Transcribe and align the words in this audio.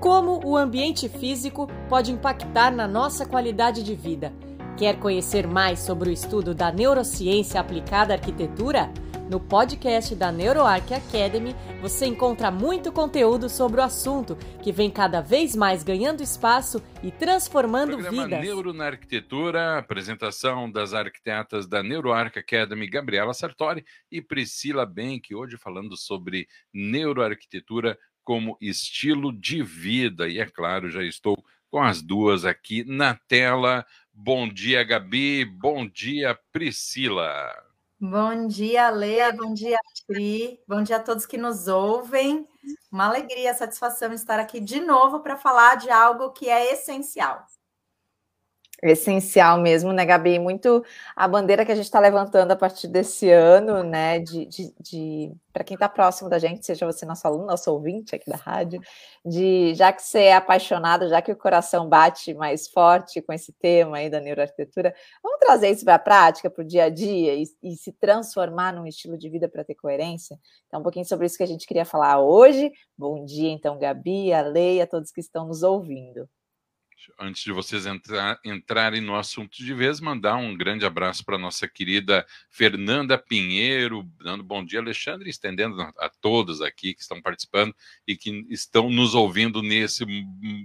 Como 0.00 0.40
o 0.46 0.56
ambiente 0.56 1.10
físico 1.10 1.68
pode 1.86 2.10
impactar 2.10 2.72
na 2.72 2.88
nossa 2.88 3.26
qualidade 3.26 3.82
de 3.82 3.94
vida? 3.94 4.32
Quer 4.74 4.98
conhecer 4.98 5.46
mais 5.46 5.80
sobre 5.80 6.08
o 6.08 6.12
estudo 6.12 6.54
da 6.54 6.72
neurociência 6.72 7.60
aplicada 7.60 8.14
à 8.14 8.16
arquitetura? 8.16 8.90
No 9.28 9.38
podcast 9.38 10.14
da 10.16 10.32
NeuroArc 10.32 10.92
Academy, 10.92 11.54
você 11.82 12.06
encontra 12.06 12.50
muito 12.50 12.90
conteúdo 12.90 13.48
sobre 13.48 13.80
o 13.80 13.84
assunto, 13.84 14.36
que 14.62 14.72
vem 14.72 14.90
cada 14.90 15.20
vez 15.20 15.54
mais 15.54 15.84
ganhando 15.84 16.22
espaço 16.22 16.82
e 17.02 17.12
transformando 17.12 17.92
Programa 17.92 18.24
vidas. 18.24 18.40
Neuro 18.42 18.72
na 18.72 18.86
Arquitetura, 18.86 19.78
apresentação 19.78 20.68
das 20.68 20.94
arquitetas 20.94 21.68
da 21.68 21.82
NeuroArc 21.82 22.38
Academy, 22.38 22.88
Gabriela 22.88 23.32
Sartori 23.32 23.84
e 24.10 24.20
Priscila 24.20 24.84
Benck, 24.84 25.32
hoje 25.32 25.56
falando 25.56 25.96
sobre 25.96 26.48
neuroarquitetura 26.74 27.96
como 28.30 28.56
estilo 28.60 29.32
de 29.32 29.60
vida. 29.60 30.28
E 30.28 30.38
é 30.38 30.46
claro, 30.46 30.88
já 30.88 31.02
estou 31.02 31.44
com 31.68 31.82
as 31.82 32.00
duas 32.00 32.44
aqui 32.44 32.84
na 32.84 33.16
tela. 33.26 33.84
Bom 34.12 34.48
dia, 34.48 34.84
Gabi. 34.84 35.44
Bom 35.44 35.84
dia, 35.84 36.38
Priscila. 36.52 37.52
Bom 37.98 38.46
dia, 38.46 38.88
Lê. 38.90 39.32
Bom 39.32 39.52
dia, 39.52 39.80
Pri. 40.06 40.60
Bom 40.64 40.80
dia 40.80 40.98
a 40.98 41.02
todos 41.02 41.26
que 41.26 41.36
nos 41.36 41.66
ouvem. 41.66 42.46
Uma 42.92 43.06
alegria, 43.06 43.52
satisfação 43.52 44.12
estar 44.12 44.38
aqui 44.38 44.60
de 44.60 44.78
novo 44.78 45.18
para 45.18 45.36
falar 45.36 45.74
de 45.74 45.90
algo 45.90 46.30
que 46.30 46.48
é 46.48 46.72
essencial. 46.72 47.44
Essencial 48.82 49.60
mesmo, 49.60 49.92
né, 49.92 50.06
Gabi? 50.06 50.38
Muito 50.38 50.82
a 51.14 51.28
bandeira 51.28 51.66
que 51.66 51.72
a 51.72 51.74
gente 51.74 51.84
está 51.84 52.00
levantando 52.00 52.52
a 52.52 52.56
partir 52.56 52.88
desse 52.88 53.30
ano, 53.30 53.82
né? 53.82 54.18
De, 54.20 54.46
de, 54.46 54.74
de 54.80 55.32
para 55.52 55.64
quem 55.64 55.74
está 55.74 55.88
próximo 55.88 56.30
da 56.30 56.38
gente, 56.38 56.64
seja 56.64 56.86
você 56.86 57.04
nosso 57.04 57.26
aluno, 57.26 57.46
nosso 57.46 57.70
ouvinte 57.70 58.14
aqui 58.14 58.30
da 58.30 58.36
rádio, 58.36 58.80
de 59.24 59.74
já 59.74 59.92
que 59.92 60.02
você 60.02 60.20
é 60.20 60.34
apaixonado, 60.34 61.08
já 61.08 61.20
que 61.20 61.30
o 61.30 61.36
coração 61.36 61.88
bate 61.88 62.32
mais 62.32 62.68
forte 62.68 63.20
com 63.20 63.32
esse 63.32 63.52
tema 63.52 63.98
aí 63.98 64.08
da 64.08 64.20
neuroarquitetura, 64.20 64.94
vamos 65.22 65.40
trazer 65.40 65.70
isso 65.70 65.84
para 65.84 65.96
a 65.96 65.98
prática, 65.98 66.48
para 66.48 66.62
o 66.62 66.66
dia 66.66 66.84
a 66.84 66.88
dia 66.88 67.34
e, 67.34 67.44
e 67.62 67.76
se 67.76 67.92
transformar 67.92 68.72
num 68.72 68.86
estilo 68.86 69.18
de 69.18 69.28
vida 69.28 69.48
para 69.48 69.64
ter 69.64 69.74
coerência? 69.74 70.38
Então, 70.68 70.80
um 70.80 70.82
pouquinho 70.82 71.04
sobre 71.04 71.26
isso 71.26 71.36
que 71.36 71.42
a 71.42 71.46
gente 71.46 71.66
queria 71.66 71.84
falar 71.84 72.20
hoje. 72.20 72.72
Bom 72.96 73.24
dia, 73.24 73.50
então, 73.50 73.78
Gabi, 73.78 74.32
a 74.32 74.42
Leia, 74.42 74.86
todos 74.86 75.10
que 75.10 75.20
estão 75.20 75.46
nos 75.46 75.62
ouvindo 75.62 76.28
antes 77.18 77.42
de 77.42 77.52
vocês 77.52 77.86
entrar, 77.86 78.38
entrarem 78.44 79.00
no 79.00 79.16
assunto 79.16 79.56
de 79.56 79.74
vez, 79.74 80.00
mandar 80.00 80.36
um 80.36 80.56
grande 80.56 80.84
abraço 80.84 81.24
para 81.24 81.38
nossa 81.38 81.68
querida 81.68 82.26
Fernanda 82.48 83.16
Pinheiro, 83.16 84.02
dando 84.22 84.42
bom 84.42 84.64
dia, 84.64 84.80
Alexandre, 84.80 85.30
estendendo 85.30 85.80
a, 85.80 86.08
todos 86.20 86.60
aqui 86.60 86.94
que 86.94 87.02
estão 87.02 87.20
participando 87.20 87.74
e 88.06 88.16
que 88.16 88.46
estão 88.50 88.90
nos 88.90 89.14
ouvindo 89.14 89.62
nesse 89.62 90.04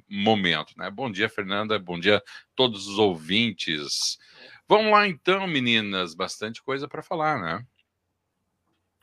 momento. 0.10 0.74
Né? 0.78 0.90
Bom 0.90 1.12
dia, 1.12 1.30
Fernanda, 1.30 1.78
bom 1.80 2.00
dia 2.00 2.18
a 2.18 2.24
todos 2.56 2.88
os 2.88 2.98
ouvintes. 3.00 4.18
Vamos 4.68 4.92
lá 4.92 5.08
então, 5.08 5.46
meninas, 5.48 6.16
bastante 6.16 6.62
coisa 6.62 6.88
para 6.88 7.04
falar, 7.04 7.40
né? 7.40 7.66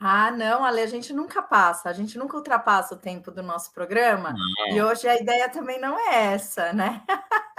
Ah, 0.04 0.32
não, 0.32 0.64
Ale, 0.64 0.80
a 0.80 0.86
gente 0.86 1.12
nunca 1.12 1.40
passa, 1.40 1.88
a 1.88 1.92
gente 1.92 2.18
nunca 2.18 2.36
ultrapassa 2.36 2.96
o 2.96 2.98
tempo 2.98 3.30
do 3.30 3.40
nosso 3.40 3.72
programa. 3.72 4.32
Não. 4.32 4.76
E 4.76 4.82
hoje 4.82 5.06
a 5.06 5.16
ideia 5.16 5.48
também 5.48 5.80
não 5.80 5.96
é 5.96 6.34
essa, 6.34 6.72
né? 6.72 7.04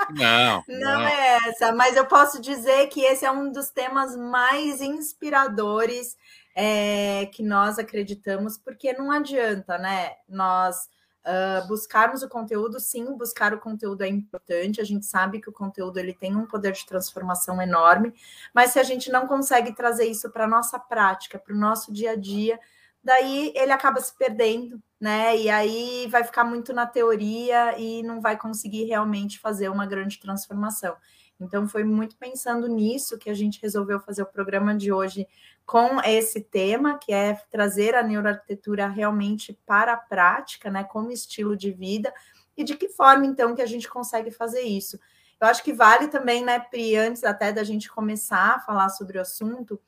Não, 0.09 0.61
não, 0.67 0.80
não 0.99 1.08
é 1.08 1.38
essa, 1.47 1.71
mas 1.71 1.95
eu 1.95 2.05
posso 2.05 2.41
dizer 2.41 2.88
que 2.88 2.99
esse 2.99 3.25
é 3.25 3.31
um 3.31 3.49
dos 3.49 3.69
temas 3.69 4.17
mais 4.17 4.81
inspiradores 4.81 6.17
é, 6.53 7.27
que 7.27 7.41
nós 7.41 7.80
acreditamos, 7.80 8.58
porque 8.58 8.91
não 8.91 9.09
adianta, 9.09 9.77
né? 9.77 10.11
Nós 10.27 10.89
Uh, 11.26 11.66
buscarmos 11.70 12.22
o 12.22 12.28
conteúdo, 12.28 12.82
sim, 12.82 13.16
buscar 13.16 13.54
o 13.54 13.60
conteúdo 13.60 14.04
é 14.04 14.08
importante. 14.10 14.82
A 14.82 14.84
gente 14.84 15.06
sabe 15.06 15.40
que 15.40 15.50
o 15.50 15.54
conteúdo 15.54 15.98
ele 15.98 16.14
tem 16.14 16.36
um 16.36 16.46
poder 16.46 16.74
de 16.74 16.86
transformação 16.86 17.62
enorme, 17.62 18.14
mas 18.54 18.72
se 18.72 18.80
a 18.80 18.84
gente 18.84 19.10
não 19.10 19.26
consegue 19.26 19.73
trazer 19.73 20.06
isso 20.06 20.30
para 20.30 20.44
a 20.44 20.48
nossa 20.48 20.78
prática, 20.78 21.39
para 21.39 21.54
o 21.54 21.58
nosso 21.58 21.94
dia 21.94 22.12
a 22.12 22.16
dia, 22.16 22.60
daí 23.02 23.54
ele 23.56 23.72
acaba 23.72 24.02
se 24.02 24.14
perdendo, 24.17 24.82
né? 25.00 25.38
E 25.38 25.50
aí 25.50 26.08
vai 26.10 26.23
ficar 26.26 26.44
muito 26.44 26.73
na 26.73 26.86
teoria 26.86 27.78
e 27.78 28.04
não 28.04 28.20
vai 28.20 28.38
conseguir 28.38 28.83
realmente 28.83 29.39
fazer 29.39 29.70
uma 29.70 29.86
grande 29.86 30.20
transformação. 30.20 30.95
Então, 31.43 31.67
foi 31.67 31.83
muito 31.83 32.15
pensando 32.17 32.67
nisso 32.67 33.17
que 33.17 33.30
a 33.30 33.33
gente 33.33 33.61
resolveu 33.61 33.99
fazer 33.99 34.23
o 34.23 34.27
programa 34.27 34.76
de 34.76 34.92
hoje 34.92 35.27
com 35.65 36.02
esse 36.02 36.42
tema, 36.42 36.98
que 36.98 37.14
é 37.14 37.33
trazer 37.49 37.95
a 37.95 38.04
neuroarquitetura 38.04 38.87
realmente 38.87 39.58
para 39.65 39.93
a 39.93 39.98
prática, 39.98 40.70
né, 40.70 40.83
como 40.83 41.11
estilo 41.11 41.55
de 41.55 41.71
vida, 41.71 42.14
e 42.55 42.64
de 42.64 42.76
que 42.76 42.89
forma, 42.89 43.26
então, 43.26 43.55
que 43.55 43.61
a 43.61 43.65
gente 43.65 43.89
consegue 43.89 44.32
fazer 44.32 44.61
isso. 44.61 44.99
Eu 45.39 45.48
acho 45.48 45.64
que 45.64 45.73
vale 45.73 46.08
também, 46.08 46.43
né, 46.43 46.59
Pri, 46.59 46.95
antes 46.95 47.23
até 47.23 47.52
da 47.52 47.64
gente 47.64 47.89
começar 47.89 48.55
a 48.55 48.59
falar 48.59 48.89
sobre 48.89 49.17
o 49.17 49.21
assunto, 49.21 49.80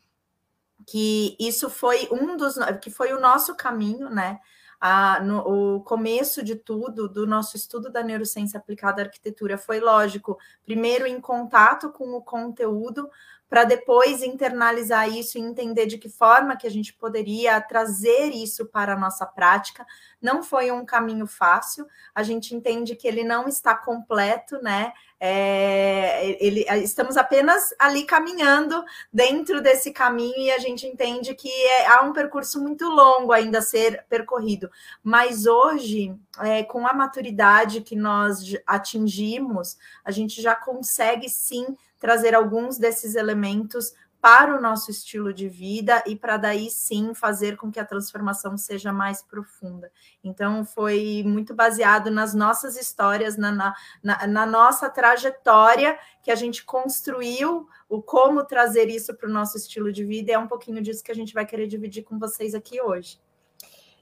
que 0.85 1.35
isso 1.39 1.69
foi 1.69 2.07
um 2.11 2.35
dos, 2.37 2.55
que 2.81 2.89
foi 2.89 3.13
o 3.13 3.19
nosso 3.19 3.55
caminho, 3.55 4.09
né, 4.09 4.39
a, 4.87 5.19
no, 5.19 5.77
o 5.77 5.81
começo 5.81 6.43
de 6.43 6.55
tudo, 6.55 7.09
do 7.09 7.25
nosso 7.25 7.57
estudo 7.57 7.89
da 7.89 8.03
neurociência 8.03 8.59
aplicada 8.59 9.01
à 9.01 9.05
arquitetura, 9.05 9.57
foi 9.57 9.79
lógico, 9.79 10.37
primeiro 10.63 11.07
em 11.07 11.19
contato 11.19 11.91
com 11.91 12.13
o 12.13 12.21
conteúdo, 12.21 13.09
para 13.49 13.63
depois 13.63 14.21
internalizar 14.21 15.09
isso 15.09 15.39
e 15.39 15.41
entender 15.41 15.87
de 15.87 15.97
que 15.97 16.07
forma 16.07 16.55
que 16.55 16.67
a 16.67 16.69
gente 16.69 16.93
poderia 16.93 17.59
trazer 17.61 18.29
isso 18.29 18.67
para 18.67 18.93
a 18.93 18.99
nossa 18.99 19.25
prática. 19.25 19.83
Não 20.21 20.43
foi 20.43 20.71
um 20.71 20.85
caminho 20.85 21.25
fácil, 21.25 21.87
a 22.13 22.21
gente 22.21 22.53
entende 22.53 22.95
que 22.95 23.07
ele 23.07 23.23
não 23.23 23.47
está 23.47 23.75
completo, 23.75 24.61
né? 24.61 24.93
É, 25.19 26.43
ele, 26.43 26.65
estamos 26.83 27.15
apenas 27.15 27.73
ali 27.79 28.03
caminhando 28.03 28.83
dentro 29.11 29.61
desse 29.61 29.91
caminho 29.91 30.37
e 30.37 30.51
a 30.51 30.59
gente 30.59 30.85
entende 30.85 31.33
que 31.33 31.49
é, 31.49 31.87
há 31.87 32.01
um 32.01 32.11
percurso 32.11 32.61
muito 32.61 32.87
longo 32.89 33.31
ainda 33.31 33.59
a 33.59 33.61
ser 33.61 34.05
percorrido. 34.09 34.69
Mas 35.03 35.45
hoje, 35.45 36.13
é, 36.39 36.63
com 36.63 36.85
a 36.85 36.93
maturidade 36.93 37.81
que 37.81 37.95
nós 37.95 38.43
atingimos, 38.67 39.77
a 40.03 40.11
gente 40.11 40.41
já 40.41 40.53
consegue 40.53 41.29
sim 41.29 41.75
trazer 41.97 42.35
alguns 42.35 42.77
desses 42.77 43.15
elementos 43.15 43.93
para 44.25 44.57
o 44.57 44.59
nosso 44.59 44.89
estilo 44.89 45.31
de 45.31 45.47
vida 45.47 46.03
e 46.07 46.15
para 46.15 46.35
daí 46.35 46.67
sim 46.71 47.13
fazer 47.13 47.55
com 47.57 47.71
que 47.71 47.79
a 47.79 47.85
transformação 47.85 48.57
seja 48.57 48.91
mais 48.91 49.21
profunda. 49.21 49.91
Então, 50.23 50.65
foi 50.65 51.21
muito 51.23 51.53
baseado 51.53 52.09
nas 52.09 52.33
nossas 52.33 52.75
histórias, 52.75 53.37
na, 53.37 53.75
na, 54.01 54.25
na 54.25 54.45
nossa 54.47 54.89
trajetória 54.89 55.95
que 56.23 56.31
a 56.31 56.35
gente 56.35 56.65
construiu, 56.65 57.69
o 57.87 58.01
como 58.01 58.43
trazer 58.43 58.89
isso 58.89 59.13
para 59.13 59.29
o 59.29 59.31
nosso 59.31 59.57
estilo 59.57 59.93
de 59.93 60.03
vida, 60.03 60.31
e 60.31 60.33
é 60.33 60.39
um 60.39 60.47
pouquinho 60.47 60.81
disso 60.81 61.03
que 61.03 61.11
a 61.11 61.15
gente 61.15 61.31
vai 61.31 61.45
querer 61.45 61.67
dividir 61.67 62.01
com 62.01 62.17
vocês 62.17 62.55
aqui 62.55 62.81
hoje. 62.81 63.19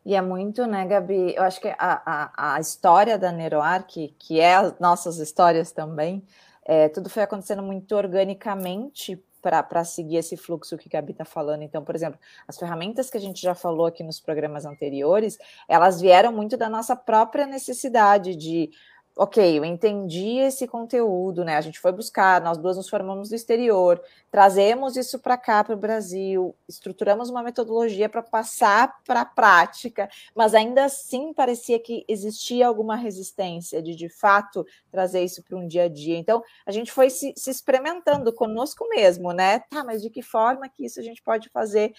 E 0.06 0.16
é 0.16 0.22
muito, 0.22 0.66
né, 0.66 0.88
Gabi? 0.88 1.36
Eu 1.36 1.44
acho 1.44 1.60
que 1.60 1.68
a, 1.68 1.76
a, 1.78 2.56
a 2.56 2.62
história 2.62 3.20
da 3.20 3.30
Neroarc, 3.30 4.16
que 4.18 4.40
é 4.40 4.56
as 4.56 4.80
nossas 4.80 5.18
histórias 5.18 5.74
também, 5.74 6.24
é, 6.64 6.88
tudo 6.88 7.10
foi 7.10 7.24
acontecendo 7.24 7.62
muito 7.62 7.94
organicamente 7.94 9.22
para 9.44 9.84
seguir 9.84 10.16
esse 10.18 10.38
fluxo 10.38 10.78
que 10.78 10.88
a 10.88 11.02
Gabi 11.02 11.12
está 11.12 11.26
falando. 11.26 11.64
Então, 11.64 11.84
por 11.84 11.94
exemplo, 11.96 12.18
as 12.48 12.58
ferramentas 12.58 13.10
que 13.10 13.18
a 13.18 13.22
gente 13.22 13.42
já 13.42 13.54
falou 13.54 13.86
aqui 13.86 14.02
nos 14.04 14.20
programas 14.20 14.66
anteriores, 14.66 15.38
elas 15.68 16.00
vieram 16.00 16.32
muito 16.32 16.56
da 16.56 16.70
nossa 16.70 16.96
própria 16.96 17.46
necessidade 17.46 18.36
de 18.36 18.72
ok, 19.16 19.60
eu 19.60 19.64
entendi 19.64 20.40
esse 20.40 20.68
conteúdo, 20.68 21.46
né? 21.46 21.56
A 21.56 21.62
gente 21.62 21.80
foi 21.80 21.92
buscar, 21.92 22.42
nós 22.42 22.58
duas 22.58 22.78
nos 22.78 22.90
formamos 22.90 23.30
no 23.30 23.36
exterior, 23.36 24.02
trazemos 24.32 24.98
isso 24.98 25.20
para 25.20 25.38
cá, 25.38 25.64
para 25.64 25.76
o 25.76 25.78
Brasil, 25.78 26.56
estruturamos 26.68 27.30
uma 27.30 27.44
metodologia 27.44 28.10
para 28.10 28.24
passar 28.24 29.00
para 29.06 29.22
a 29.22 29.26
prática, 29.26 30.10
mas 30.36 30.56
ainda 30.56 30.86
assim 30.86 31.32
parecia 31.32 31.80
que 31.80 32.04
existia 32.08 32.68
alguma 32.68 32.96
resistência 32.96 33.84
de, 33.84 33.96
de 33.96 34.10
fato, 34.10 34.66
trazer 34.92 35.24
isso 35.24 35.44
para 35.44 35.58
um 35.58 35.68
dia 35.68 35.84
a 35.84 35.90
dia. 35.90 36.18
Então, 36.18 36.44
a 36.66 36.72
gente 36.72 36.92
foi 36.92 37.12
se, 37.12 37.34
se 37.38 37.52
experimentando 37.52 38.34
conosco 38.34 38.88
mesmo, 38.90 39.32
né? 39.32 39.60
Tá, 39.60 39.84
mas 39.84 40.02
de 40.02 40.10
que 40.10 40.24
forma 40.24 40.68
que 40.68 40.86
isso 40.86 41.00
a 41.00 41.04
gente 41.04 41.22
pode 41.22 41.50
fazer 41.50 41.94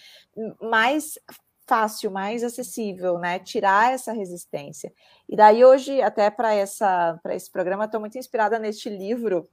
mais 0.61 1.17
fácil, 1.67 2.11
mais 2.11 2.43
acessível, 2.43 3.17
né? 3.17 3.39
Tirar 3.39 3.93
essa 3.93 4.13
resistência. 4.13 4.93
E 5.27 5.35
daí 5.35 5.65
hoje, 5.65 6.01
até 6.01 6.29
para 6.29 6.53
essa 6.53 7.19
para 7.21 7.35
esse 7.35 7.51
programa, 7.51 7.85
estou 7.85 7.99
muito 7.99 8.17
inspirada 8.17 8.59
neste 8.59 8.89
livro 8.89 9.47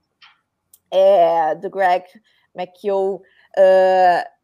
é, 0.91 1.55
do 1.55 1.71
Greg 1.71 2.05
McKeown, 2.55 3.17
uh, 3.17 3.23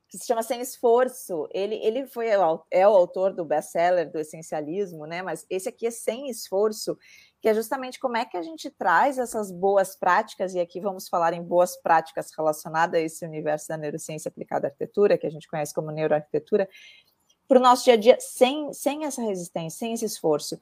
que 0.09 0.17
se 0.17 0.27
chama 0.27 0.43
Sem 0.43 0.61
Esforço. 0.61 1.47
Ele, 1.53 1.75
ele 1.77 2.07
foi 2.07 2.29
é 2.29 2.89
o 2.89 2.97
autor 2.97 3.35
do 3.35 3.45
best-seller 3.45 4.11
do 4.11 4.19
essencialismo, 4.19 5.07
né? 5.07 5.21
Mas 5.21 5.45
esse 5.51 5.69
aqui 5.69 5.87
é 5.87 5.91
Sem 5.91 6.31
Esforço, 6.31 6.97
que 7.41 7.49
é 7.49 7.55
justamente 7.55 8.01
como 8.01 8.17
é 8.17 8.25
que 8.25 8.37
a 8.37 8.43
gente 8.43 8.71
traz 8.71 9.19
essas 9.19 9.53
boas 9.53 9.95
práticas, 9.95 10.55
e 10.55 10.61
aqui 10.61 10.81
vamos 10.81 11.09
falar 11.09 11.35
em 11.35 11.43
boas 11.43 11.77
práticas 11.77 12.33
relacionadas 12.37 12.99
a 12.99 13.05
esse 13.05 13.25
universo 13.25 13.69
da 13.69 13.77
neurociência 13.77 14.31
aplicada 14.31 14.67
à 14.67 14.69
arquitetura, 14.69 15.19
que 15.19 15.27
a 15.27 15.31
gente 15.31 15.47
conhece 15.47 15.75
como 15.75 15.91
neuroarquitetura, 15.91 16.69
para 17.49 17.59
o 17.59 17.63
nosso 17.63 17.85
dia 17.85 17.95
a 17.95 17.97
dia 17.97 18.17
sem, 18.21 18.73
sem 18.73 19.05
essa 19.05 19.23
resistência, 19.23 19.79
sem 19.79 19.93
esse 19.95 20.05
esforço. 20.05 20.61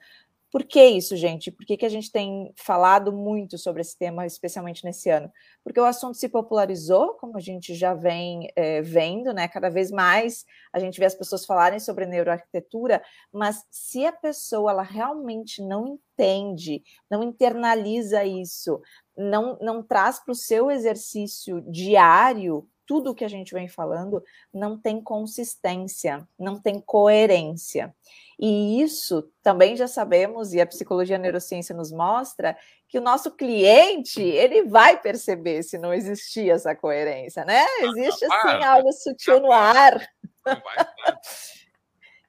Por 0.56 0.64
que 0.64 0.82
isso, 0.82 1.16
gente? 1.16 1.50
Por 1.50 1.66
que, 1.66 1.76
que 1.76 1.84
a 1.84 1.88
gente 1.90 2.10
tem 2.10 2.52
falado 2.56 3.12
muito 3.12 3.58
sobre 3.58 3.82
esse 3.82 3.98
tema, 3.98 4.24
especialmente 4.24 4.84
nesse 4.84 5.10
ano? 5.10 5.30
Porque 5.62 5.78
o 5.78 5.84
assunto 5.84 6.16
se 6.16 6.28
popularizou, 6.28 7.14
como 7.14 7.36
a 7.36 7.40
gente 7.40 7.74
já 7.74 7.92
vem 7.92 8.48
é, 8.54 8.80
vendo, 8.80 9.34
né? 9.34 9.48
Cada 9.48 9.68
vez 9.68 9.90
mais 9.90 10.46
a 10.72 10.78
gente 10.78 10.98
vê 10.98 11.04
as 11.04 11.14
pessoas 11.14 11.44
falarem 11.44 11.80
sobre 11.80 12.06
neuroarquitetura, 12.06 13.02
mas 13.32 13.66
se 13.70 14.06
a 14.06 14.12
pessoa 14.12 14.70
ela 14.70 14.82
realmente 14.82 15.60
não 15.60 15.86
entende, 15.86 16.82
não 17.10 17.22
internaliza 17.24 18.24
isso, 18.24 18.80
não, 19.14 19.58
não 19.60 19.82
traz 19.82 20.20
para 20.20 20.32
o 20.32 20.34
seu 20.34 20.70
exercício 20.70 21.60
diário 21.70 22.66
tudo 22.86 23.10
o 23.10 23.14
que 23.14 23.24
a 23.24 23.28
gente 23.28 23.52
vem 23.52 23.68
falando, 23.68 24.22
não 24.52 24.78
tem 24.78 25.00
consistência, 25.00 26.26
não 26.38 26.58
tem 26.60 26.80
coerência. 26.80 27.94
E 28.38 28.80
isso 28.80 29.30
também 29.42 29.76
já 29.76 29.88
sabemos, 29.88 30.52
e 30.52 30.60
a 30.60 30.66
psicologia 30.66 31.16
a 31.16 31.18
neurociência 31.18 31.74
nos 31.74 31.90
mostra, 31.90 32.56
que 32.88 32.98
o 32.98 33.02
nosso 33.02 33.30
cliente 33.30 34.22
ele 34.22 34.64
vai 34.64 35.00
perceber 35.00 35.62
se 35.62 35.78
não 35.78 35.92
existir 35.92 36.50
essa 36.50 36.74
coerência, 36.74 37.44
né? 37.44 37.64
Existe 37.80 38.24
assim 38.24 38.64
algo 38.64 38.92
sutil 38.92 39.40
no 39.40 39.50
ar. 39.50 40.06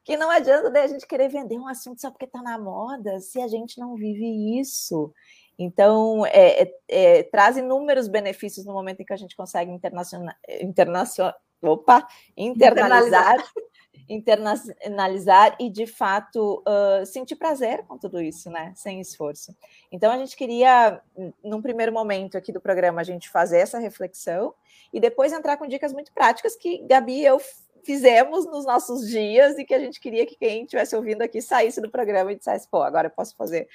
que 0.03 0.15
não 0.15 0.29
adianta 0.29 0.69
daí 0.69 0.85
a 0.85 0.87
gente 0.87 1.05
querer 1.05 1.27
vender 1.27 1.59
um 1.59 1.67
assunto 1.67 1.99
só 1.99 2.09
porque 2.09 2.23
está 2.23 2.41
na 2.41 2.57
moda, 2.57 3.19
se 3.19 3.41
a 3.41 3.47
gente 3.49 3.77
não 3.77 3.95
vive 3.95 4.57
isso. 4.57 5.13
Então, 5.57 6.25
é, 6.25 6.63
é, 6.63 6.73
é, 6.87 7.23
traz 7.23 7.57
inúmeros 7.57 8.07
benefícios 8.07 8.65
no 8.65 8.73
momento 8.73 9.01
em 9.01 9.05
que 9.05 9.13
a 9.13 9.17
gente 9.17 9.35
consegue 9.35 9.71
internacional, 9.71 10.35
internacional, 10.61 11.33
opa, 11.61 12.07
internalizar, 12.35 13.37
internacionalizar 14.07 15.55
e, 15.59 15.69
de 15.69 15.87
fato, 15.87 16.63
uh, 16.67 17.05
sentir 17.05 17.35
prazer 17.35 17.83
com 17.87 17.97
tudo 17.97 18.21
isso, 18.21 18.49
né? 18.49 18.71
Sem 18.75 19.01
esforço. 19.01 19.55
Então, 19.91 20.11
a 20.11 20.17
gente 20.17 20.35
queria, 20.35 21.01
num 21.43 21.61
primeiro 21.61 21.91
momento 21.91 22.37
aqui 22.37 22.51
do 22.51 22.61
programa, 22.61 23.01
a 23.01 23.03
gente 23.03 23.29
fazer 23.29 23.57
essa 23.57 23.79
reflexão 23.79 24.53
e 24.93 24.99
depois 24.99 25.33
entrar 25.33 25.57
com 25.57 25.67
dicas 25.67 25.91
muito 25.91 26.13
práticas 26.13 26.55
que 26.55 26.77
Gabi 26.87 27.21
e 27.21 27.25
eu 27.25 27.41
fizemos 27.87 28.45
nos 28.45 28.65
nossos 28.65 29.07
dias 29.07 29.57
e 29.57 29.63
que 29.63 29.73
a 29.73 29.79
gente 29.79 29.97
queria 29.97 30.25
que 30.25 30.35
quem 30.35 30.63
estivesse 30.63 30.93
ouvindo 30.93 31.21
aqui 31.21 31.41
saísse 31.41 31.79
do 31.79 31.89
programa 31.89 32.33
e 32.33 32.35
dissesse, 32.35 32.67
pô, 32.67 32.83
agora 32.83 33.07
eu 33.07 33.11
posso 33.11 33.33
fazer 33.33 33.69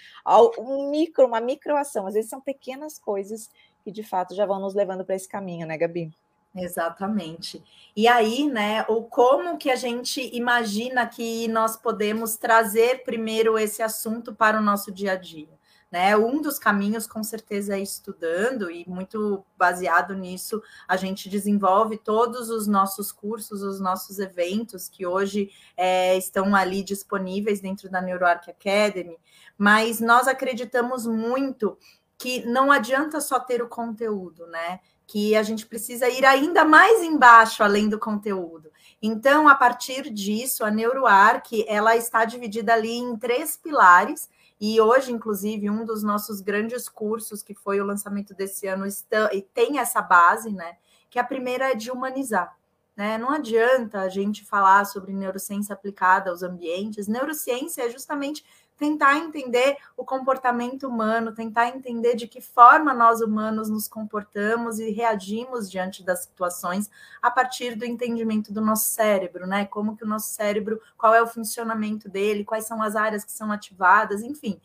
um 0.59 0.91
micro, 0.91 1.27
uma 1.27 1.41
microação. 1.41 2.07
Às 2.07 2.13
vezes 2.13 2.29
são 2.29 2.39
pequenas 2.39 2.99
coisas 2.99 3.49
que 3.83 3.91
de 3.91 4.03
fato 4.03 4.35
já 4.35 4.45
vão 4.45 4.61
nos 4.61 4.75
levando 4.75 5.03
para 5.03 5.15
esse 5.15 5.27
caminho, 5.27 5.67
né, 5.67 5.79
Gabi? 5.79 6.13
Exatamente. 6.55 7.65
E 7.97 8.07
aí, 8.07 8.47
né, 8.47 8.85
o 8.87 9.03
como 9.03 9.57
que 9.57 9.71
a 9.71 9.77
gente 9.77 10.21
imagina 10.37 11.07
que 11.07 11.49
nós 11.49 11.79
podemos 11.79 12.37
trazer 12.37 13.05
primeiro 13.05 13.59
esse 13.59 13.83
assunto 13.83 14.35
para 14.35 14.59
o 14.59 14.63
nosso 14.63 14.93
dia 14.93 15.13
a 15.13 15.17
dia? 15.17 15.49
Né? 15.93 16.17
Um 16.17 16.41
dos 16.41 16.59
caminhos, 16.59 17.07
com 17.07 17.23
certeza, 17.23 17.77
é 17.77 17.81
estudando, 17.81 18.71
e 18.71 18.89
muito 18.89 19.45
baseado 19.59 20.15
nisso, 20.15 20.63
a 20.89 20.97
gente 20.97 21.29
desenvolve 21.29 21.99
todos 21.99 22.49
os 22.49 22.67
nossos 22.67 23.13
cursos, 23.13 23.63
os 23.63 23.79
nossos 23.79 24.19
eventos, 24.19 24.89
que 24.89 25.05
hoje 25.07 25.51
é, 25.77 26.17
estão 26.17 26.57
ali 26.57 26.83
disponíveis 26.83 27.61
dentro 27.61 27.91
da 27.91 28.01
NeuroArc 28.01 28.49
Academy, 28.49 29.19
mas 29.59 30.01
nós 30.01 30.27
acreditamos 30.27 31.07
muito 31.07 31.77
que 32.17 32.47
não 32.47 32.73
adianta 32.73 33.21
só 33.21 33.39
ter 33.39 33.61
o 33.61 33.69
conteúdo, 33.69 34.47
né? 34.47 34.81
Que 35.07 35.37
a 35.37 35.43
gente 35.43 35.67
precisa 35.67 36.09
ir 36.09 36.25
ainda 36.25 36.65
mais 36.65 37.03
embaixo 37.03 37.63
além 37.63 37.89
do 37.89 37.99
conteúdo. 37.99 38.71
Então, 39.03 39.47
a 39.47 39.55
partir 39.55 40.09
disso, 40.09 40.65
a 40.65 40.71
NeuroArc 40.71 41.65
ela 41.67 41.97
está 41.97 42.25
dividida 42.25 42.73
ali 42.73 42.93
em 42.93 43.17
três 43.17 43.59
pilares 43.59 44.31
e 44.65 44.81
hoje, 44.81 45.11
inclusive, 45.11 45.69
um 45.69 45.85
dos 45.85 46.05
nossos 46.05 46.41
grandes 46.41 46.89
cursos, 46.89 47.43
que 47.43 47.53
foi 47.53 47.81
o 47.81 47.85
lançamento 47.85 48.33
desse 48.33 48.69
ano, 48.69 48.87
está, 48.87 49.29
e 49.35 49.43
tem 49.43 49.81
essa 49.81 50.01
base, 50.01 50.53
né? 50.53 50.77
Que 51.11 51.19
a 51.19 51.25
primeira 51.25 51.73
é 51.73 51.75
de 51.75 51.91
humanizar. 51.91 52.57
Né? 52.97 53.19
Não 53.19 53.31
adianta 53.31 54.03
a 54.03 54.09
gente 54.09 54.45
falar 54.45 54.85
sobre 54.85 55.13
neurociência 55.13 55.73
aplicada 55.73 56.31
aos 56.31 56.45
ambientes. 56.45 57.09
Neurociência 57.09 57.83
é 57.83 57.91
justamente 57.91 58.45
tentar 58.77 59.17
entender 59.17 59.77
o 59.97 60.05
comportamento 60.05 60.89
humano, 60.89 61.35
tentar 61.35 61.69
entender 61.69 62.17
de 62.17 62.27
que 62.27 62.41
forma 62.41 62.93
nós 62.93 63.21
humanos 63.21 63.69
nos 63.69 63.87
comportamos 63.87 64.79
e 64.79 64.91
reagimos 64.91 65.71
diante 65.71 66.03
das 66.03 66.25
situações 66.25 66.91
a 67.21 67.31
partir 67.31 67.77
do 67.77 67.85
entendimento 67.85 68.53
do 68.53 68.61
nosso 68.61 68.91
cérebro, 68.91 69.47
né? 69.47 69.65
Como 69.67 69.97
que 69.97 70.05
o 70.05 70.09
nosso 70.09 70.35
cérebro, 70.35 70.81
qual 70.97 71.15
é 71.15 71.23
o 71.23 71.27
funcionamento 71.27 72.09
dele, 72.09 72.45
quais 72.45 72.67
são 72.67 72.83
as 72.83 72.97
áreas 72.97 73.25
que 73.25 73.33
são 73.33 73.53
ativadas, 73.53 74.23
enfim. 74.23 74.61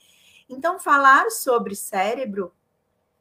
Então, 0.50 0.80
falar 0.80 1.30
sobre 1.30 1.76
cérebro 1.76 2.52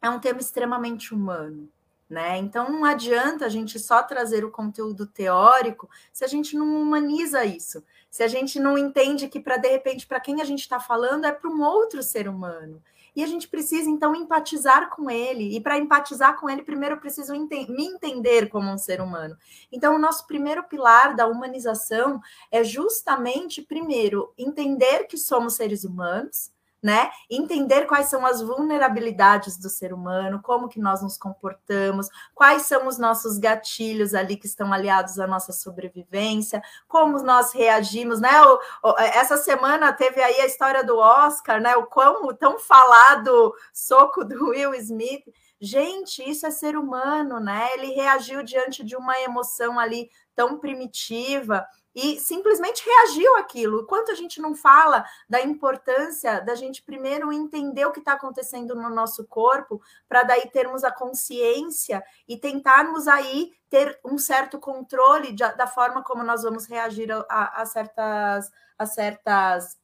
é 0.01 0.09
um 0.09 0.21
tema 0.21 0.41
extremamente 0.41 1.13
humano. 1.13 1.69
Né? 2.09 2.39
Então 2.39 2.71
não 2.71 2.85
adianta 2.85 3.47
a 3.47 3.49
gente 3.49 3.81
só 3.81 4.01
trazer 4.01 4.45
o 4.45 4.51
conteúdo 4.53 5.09
teórico 5.09 5.91
se 6.13 6.25
a 6.25 6.29
gente 6.29 6.57
não 6.57 6.81
humaniza 6.81 7.45
isso, 7.45 7.83
se 8.11 8.23
a 8.23 8.29
gente 8.29 8.59
não 8.59 8.79
entende 8.79 9.29
que 9.29 9.41
para 9.41 9.57
de 9.57 9.69
repente 9.69 10.07
para 10.07 10.21
quem 10.21 10.41
a 10.41 10.45
gente 10.45 10.61
está 10.61 10.81
falando 10.81 11.25
é 11.25 11.33
para 11.33 11.51
um 11.51 11.63
outro 11.63 12.03
ser 12.03 12.29
humano. 12.29 12.83
E 13.17 13.25
a 13.25 13.27
gente 13.27 13.49
precisa 13.49 13.89
então 13.89 14.15
empatizar 14.15 14.91
com 14.91 15.11
ele. 15.11 15.57
E 15.57 15.61
para 15.61 15.79
empatizar 15.79 16.39
com 16.39 16.51
ele, 16.51 16.63
primeiro 16.63 16.97
eu 16.97 17.01
preciso 17.01 17.35
ente 17.35 17.71
me 17.71 17.87
entender 17.87 18.51
como 18.51 18.71
um 18.71 18.77
ser 18.77 19.01
humano. 19.01 19.35
Então, 19.73 19.97
o 19.97 19.99
nosso 19.99 20.27
primeiro 20.27 20.63
pilar 20.65 21.17
da 21.17 21.27
humanização 21.27 22.21
é 22.53 22.63
justamente, 22.63 23.63
primeiro, 23.63 24.35
entender 24.37 25.05
que 25.05 25.17
somos 25.17 25.55
seres 25.55 25.83
humanos, 25.83 26.53
né? 26.87 27.11
Entender 27.29 27.85
quais 27.87 28.07
são 28.07 28.25
as 28.25 28.41
vulnerabilidades 28.41 29.59
do 29.59 29.69
ser 29.69 29.93
humano, 29.93 30.41
como 30.41 30.69
que 30.69 30.79
nós 30.79 31.03
nos 31.03 31.19
comportamos, 31.19 32.09
quais 32.33 32.63
são 32.63 32.87
os 32.87 32.97
nossos 32.97 33.39
gatilhos 33.39 34.15
ali 34.15 34.37
que 34.37 34.47
estão 34.47 34.73
aliados 34.73 35.19
à 35.19 35.27
nossa 35.27 35.53
sobrevivência, 35.53 36.63
como 36.87 37.21
nós 37.25 37.53
reagimos, 37.53 38.21
né? 38.21 38.41
O, 38.41 38.61
o, 38.85 38.99
essa 38.99 39.37
semana 39.37 39.93
teve 39.93 40.23
aí 40.23 40.41
a 40.41 40.47
história 40.47 40.85
do 40.85 40.97
Oscar, 40.97 41.61
né? 41.61 41.75
O 41.75 41.87
quão 41.87 42.33
tão 42.37 42.57
falado 42.61 43.53
soco 43.75 44.25
do 44.25 44.51
Will 44.51 44.73
Smith. 44.75 45.25
Gente, 45.61 46.23
isso 46.23 46.47
é 46.47 46.53
ser 46.53 46.77
humano, 46.77 47.41
né? 47.41 47.69
Ele 47.75 47.95
reagiu 47.95 48.45
diante 48.45 48.85
de 48.85 48.95
uma 48.95 49.19
emoção 49.19 49.77
ali 49.77 50.09
tão 50.37 50.57
primitiva 50.59 51.67
e 51.97 52.21
simplesmente 52.21 52.85
reagiu 52.85 53.37
àquilo. 53.37 53.87
Quanto 53.87 54.13
a 54.13 54.15
gente 54.15 54.39
não 54.39 54.55
fala 54.55 55.03
da 55.27 55.41
importância 55.41 56.43
da 56.43 56.55
gente 56.55 56.83
primeiro 56.83 57.33
entender 57.33 57.87
o 57.87 57.91
que 57.91 58.01
está 58.01 58.13
acontecendo 58.13 58.75
no 58.75 58.91
nosso 58.91 59.27
corpo, 59.27 59.81
para 60.07 60.23
daí 60.23 60.47
termos 60.51 60.85
a 60.85 60.93
consciência 60.93 62.05
e 62.29 62.37
tentarmos 62.37 63.09
aí 63.09 63.55
ter 63.71 63.99
um 64.05 64.19
certo 64.19 64.59
controle 64.59 65.33
de, 65.33 65.43
da 65.55 65.67
forma 65.67 66.05
como 66.05 66.23
nós 66.23 66.43
vamos 66.43 66.67
reagir 66.67 67.11
a, 67.11 67.63
a 67.63 67.65
certas, 67.65 68.53
a 68.79 68.85
certas 68.85 69.79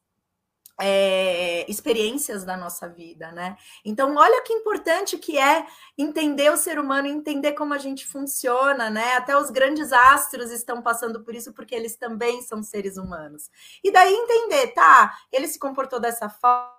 é, 0.79 1.69
experiências 1.69 2.43
da 2.43 2.57
nossa 2.57 2.87
vida, 2.89 3.31
né? 3.31 3.55
Então, 3.85 4.15
olha 4.15 4.41
que 4.43 4.53
importante 4.53 5.17
que 5.17 5.37
é 5.37 5.65
entender 5.97 6.51
o 6.51 6.57
ser 6.57 6.79
humano, 6.79 7.07
entender 7.07 7.53
como 7.53 7.73
a 7.73 7.77
gente 7.77 8.05
funciona, 8.07 8.89
né? 8.89 9.13
Até 9.15 9.37
os 9.37 9.49
grandes 9.49 9.91
astros 9.91 10.51
estão 10.51 10.81
passando 10.81 11.23
por 11.23 11.35
isso, 11.35 11.53
porque 11.53 11.75
eles 11.75 11.95
também 11.95 12.41
são 12.41 12.63
seres 12.63 12.97
humanos. 12.97 13.49
E 13.83 13.91
daí 13.91 14.13
entender, 14.13 14.67
tá? 14.73 15.15
Ele 15.31 15.47
se 15.47 15.59
comportou 15.59 15.99
dessa 15.99 16.29
forma, 16.29 16.73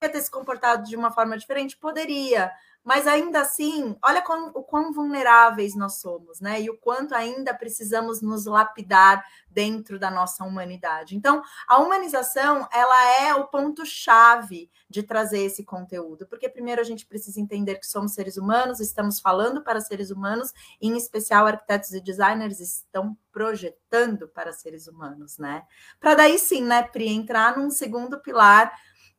ter 0.00 0.20
se 0.20 0.30
comportado 0.30 0.84
de 0.88 0.96
uma 0.96 1.12
forma 1.12 1.38
diferente? 1.38 1.76
Poderia, 1.76 2.50
mas 2.84 3.06
ainda 3.06 3.40
assim, 3.40 3.96
olha 4.02 4.22
quão, 4.22 4.50
o 4.54 4.62
quão 4.62 4.92
vulneráveis 4.92 5.76
nós 5.76 6.00
somos, 6.00 6.40
né? 6.40 6.60
E 6.60 6.68
o 6.68 6.76
quanto 6.76 7.14
ainda 7.14 7.54
precisamos 7.54 8.20
nos 8.20 8.46
lapidar 8.46 9.24
dentro 9.48 9.98
da 9.98 10.10
nossa 10.10 10.44
humanidade. 10.44 11.16
Então, 11.16 11.42
a 11.68 11.78
humanização, 11.78 12.66
ela 12.72 13.20
é 13.20 13.34
o 13.34 13.46
ponto-chave 13.46 14.70
de 14.88 15.02
trazer 15.02 15.40
esse 15.40 15.64
conteúdo, 15.64 16.26
porque 16.26 16.48
primeiro 16.48 16.80
a 16.80 16.84
gente 16.84 17.06
precisa 17.06 17.40
entender 17.40 17.76
que 17.76 17.86
somos 17.86 18.14
seres 18.14 18.36
humanos, 18.36 18.80
estamos 18.80 19.20
falando 19.20 19.62
para 19.62 19.80
seres 19.80 20.10
humanos, 20.10 20.52
e 20.80 20.88
em 20.88 20.96
especial 20.96 21.46
arquitetos 21.46 21.92
e 21.92 22.00
designers 22.00 22.60
estão 22.60 23.16
projetando 23.30 24.28
para 24.28 24.52
seres 24.52 24.86
humanos, 24.86 25.38
né? 25.38 25.62
Para 26.00 26.14
daí 26.14 26.38
sim, 26.38 26.62
né, 26.62 26.82
Pri, 26.82 27.08
entrar 27.08 27.56
num 27.56 27.70
segundo 27.70 28.20
pilar 28.20 28.72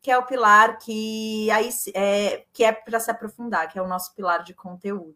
que 0.04 0.12
é 0.12 0.18
o 0.18 0.26
pilar 0.26 0.78
que 0.80 1.50
aí 1.50 1.70
é, 1.96 2.44
que 2.52 2.66
é 2.66 2.74
para 2.74 3.00
se 3.00 3.10
aprofundar, 3.10 3.72
que 3.72 3.80
é 3.80 3.82
o 3.82 3.88
nosso 3.88 4.14
pilar 4.14 4.44
de 4.44 4.54
conteúdo. 4.54 5.16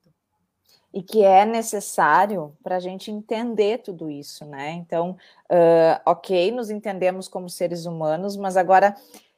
E 0.94 1.03
que 1.03 1.22
é 1.22 1.46
necessário 1.46 2.58
para 2.63 2.77
a 2.77 2.79
gente 2.79 3.12
entender 3.12 3.79
tudo 3.79 4.10
isso, 4.10 4.46
né? 4.46 4.72
Então, 4.72 5.17
uh, 5.51 6.01
ok, 6.06 6.51
nos 6.51 6.70
entendemos 6.70 7.27
como 7.27 7.50
seres 7.50 7.86
humanos, 7.86 8.38
mas 8.38 8.56
agora, 8.56 8.96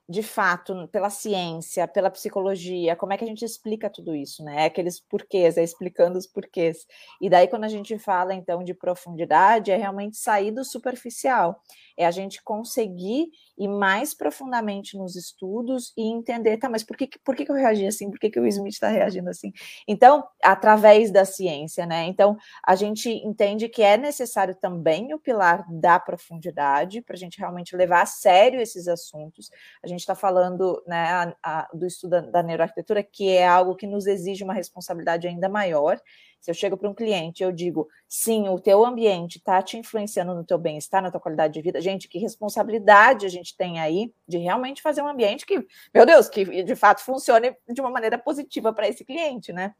de 0.08 0.22
fato, 0.22 0.88
pela 0.89 1.10
ciência, 1.10 1.88
pela 1.88 2.12
psicologia, 2.12 2.96
como 2.96 3.12
é 3.12 3.18
que 3.18 3.24
a 3.24 3.27
gente 3.27 3.44
explica 3.44 3.89
tudo 3.89 4.15
isso, 4.15 4.44
né? 4.44 4.65
Aqueles 4.65 5.00
porquês, 5.00 5.58
é 5.58 5.63
explicando 5.63 6.20
os 6.20 6.27
porquês. 6.27 6.86
E 7.20 7.27
daí, 7.27 7.48
quando 7.48 7.63
a 7.63 7.70
gente 7.70 7.98
fala, 7.98 8.36
então, 8.36 8.63
de 8.63 8.75
profundidade, 8.75 9.72
é 9.72 9.75
realmente 9.75 10.15
sair 10.15 10.51
do 10.51 10.63
superficial 10.63 11.60
é 12.00 12.06
a 12.06 12.12
gente 12.12 12.41
conseguir 12.41 13.29
ir 13.58 13.68
mais 13.68 14.13
profundamente 14.13 14.98
nos 14.98 15.18
estudos 15.18 15.91
e 15.98 16.10
entender, 16.10 16.56
tá, 16.56 16.70
mas 16.70 16.82
por 16.82 16.96
que, 16.96 17.10
por 17.25 17.36
que, 17.36 17.51
eu 17.51 17.56
reagi 17.56 17.86
assim? 17.86 18.10
Por 18.10 18.18
que, 18.18 18.29
que 18.29 18.39
o 18.39 18.48
Smith 18.48 18.75
está 18.75 18.88
reagindo 18.88 19.29
assim? 19.29 19.51
Então, 19.86 20.25
através 20.41 21.12
da 21.12 21.25
ciência, 21.25 21.86
né? 21.86 22.06
Então, 22.06 22.38
a 22.65 22.74
gente 22.74 23.10
entende 23.10 23.68
que 23.68 23.84
é 23.84 23.98
necessário 23.98 24.56
também 24.56 25.13
o 25.13 25.20
pilar 25.20 25.65
da 25.70 26.00
profundidade 26.00 27.01
para 27.01 27.15
a 27.15 27.20
gente 27.20 27.38
realmente 27.38 27.75
levar 27.75 28.03
a 28.03 28.06
sério 28.06 28.62
esses 28.62 28.88
assuntos. 28.88 29.51
A 29.84 29.88
gente 29.88 30.00
está 30.00 30.15
falando 30.15 30.82
né, 30.88 31.03
a, 31.12 31.36
a, 31.44 31.70
do 31.74 31.86
estudo 31.86 32.32
da 32.32 32.41
neuroarquitetura, 32.41 33.03
que 33.03 33.29
é 33.29 33.46
algo 33.46 33.75
que 33.75 33.86
nos 33.86 34.08
exige 34.08 34.41
uma 34.41 34.53
responsabilidade 34.53 35.27
ainda 35.27 35.50
maior. 35.50 36.00
Se 36.39 36.50
eu 36.50 36.55
chego 36.55 36.77
para 36.77 36.89
um 36.89 36.93
cliente 36.93 37.43
eu 37.43 37.51
digo, 37.51 37.88
sim, 38.08 38.48
o 38.48 38.60
teu 38.60 38.86
ambiente 38.86 39.38
está 39.38 39.62
te 39.62 39.77
influenciando 39.77 40.34
no 40.34 40.43
teu 40.43 40.58
bem-estar, 40.58 41.01
na 41.01 41.12
tua 41.12 41.19
qualidade 41.19 41.53
de 41.53 41.62
vida, 41.62 41.81
gente, 41.81 42.08
que 42.08 42.17
responsabilidade 42.17 43.25
a 43.25 43.29
gente 43.29 43.55
tem 43.55 43.79
aí 43.79 44.13
de 44.27 44.38
realmente 44.38 44.81
fazer 44.81 45.01
um 45.01 45.08
ambiente 45.08 45.46
que, 45.46 45.65
meu 45.93 46.05
Deus, 46.05 46.29
que 46.29 46.63
de 46.63 46.75
fato 46.75 47.03
funcione 47.03 47.55
de 47.67 47.81
uma 47.81 47.89
maneira 47.89 48.17
positiva 48.17 48.72
para 48.74 48.88
esse 48.88 49.03
cliente, 49.03 49.51
né? 49.51 49.74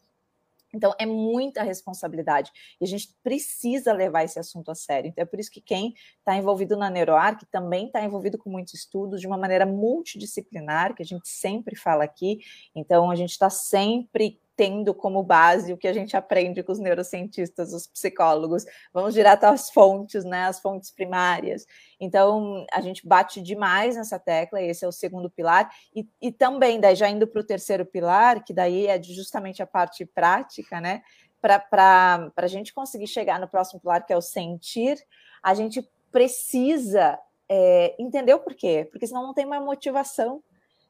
Então, 0.73 0.93
é 0.99 1.05
muita 1.05 1.63
responsabilidade. 1.63 2.51
E 2.79 2.85
a 2.85 2.87
gente 2.87 3.15
precisa 3.23 3.91
levar 3.91 4.23
esse 4.23 4.39
assunto 4.39 4.69
a 4.69 4.75
sério. 4.75 5.09
Então, 5.09 5.23
é 5.23 5.25
por 5.25 5.39
isso 5.39 5.49
que 5.49 5.61
quem 5.61 5.93
está 6.19 6.35
envolvido 6.35 6.77
na 6.77 6.89
NeuroArc 6.89 7.43
também 7.51 7.87
está 7.87 8.03
envolvido 8.03 8.37
com 8.37 8.49
muitos 8.49 8.73
estudos 8.75 9.19
de 9.19 9.27
uma 9.27 9.37
maneira 9.37 9.65
multidisciplinar, 9.65 10.95
que 10.95 11.01
a 11.01 11.05
gente 11.05 11.27
sempre 11.27 11.75
fala 11.75 12.03
aqui. 12.03 12.39
Então, 12.75 13.09
a 13.09 13.15
gente 13.15 13.31
está 13.31 13.49
sempre 13.49 14.39
tendo 14.59 14.93
como 14.93 15.23
base 15.23 15.71
o 15.71 15.77
que 15.77 15.87
a 15.87 15.93
gente 15.93 16.17
aprende 16.17 16.61
com 16.61 16.73
os 16.73 16.79
neurocientistas, 16.79 17.71
os 17.71 17.87
psicólogos. 17.87 18.65
Vamos 18.93 19.13
direto 19.13 19.45
às 19.45 19.69
fontes, 19.71 20.25
né, 20.25 20.47
as 20.47 20.59
fontes 20.59 20.91
primárias. 20.91 21.65
Então, 21.97 22.65
a 22.69 22.81
gente 22.81 23.07
bate 23.07 23.41
demais 23.41 23.95
nessa 23.95 24.19
tecla, 24.19 24.61
esse 24.61 24.83
é 24.83 24.87
o 24.89 24.91
segundo 24.91 25.29
pilar. 25.29 25.71
E, 25.95 26.05
e 26.21 26.29
também, 26.29 26.77
daí 26.77 26.93
já 26.93 27.07
indo 27.07 27.25
para 27.25 27.39
o 27.39 27.45
terceiro 27.45 27.85
pilar, 27.85 28.43
que 28.43 28.51
daí 28.51 28.87
é 28.87 29.01
justamente 29.01 29.63
a 29.63 29.65
parte 29.65 30.05
prática, 30.05 30.81
né, 30.81 31.03
para 31.39 32.29
a 32.35 32.47
gente 32.47 32.73
conseguir 32.73 33.07
chegar 33.07 33.39
no 33.39 33.47
próximo 33.47 33.79
pilar, 33.79 34.05
que 34.05 34.11
é 34.11 34.17
o 34.17 34.21
sentir, 34.21 34.97
a 35.41 35.53
gente 35.53 35.89
precisa 36.11 37.17
é, 37.47 37.95
entender 37.97 38.33
o 38.33 38.39
porquê, 38.39 38.89
porque 38.91 39.07
senão 39.07 39.23
não 39.23 39.33
tem 39.33 39.45
uma 39.45 39.61
motivação 39.61 40.43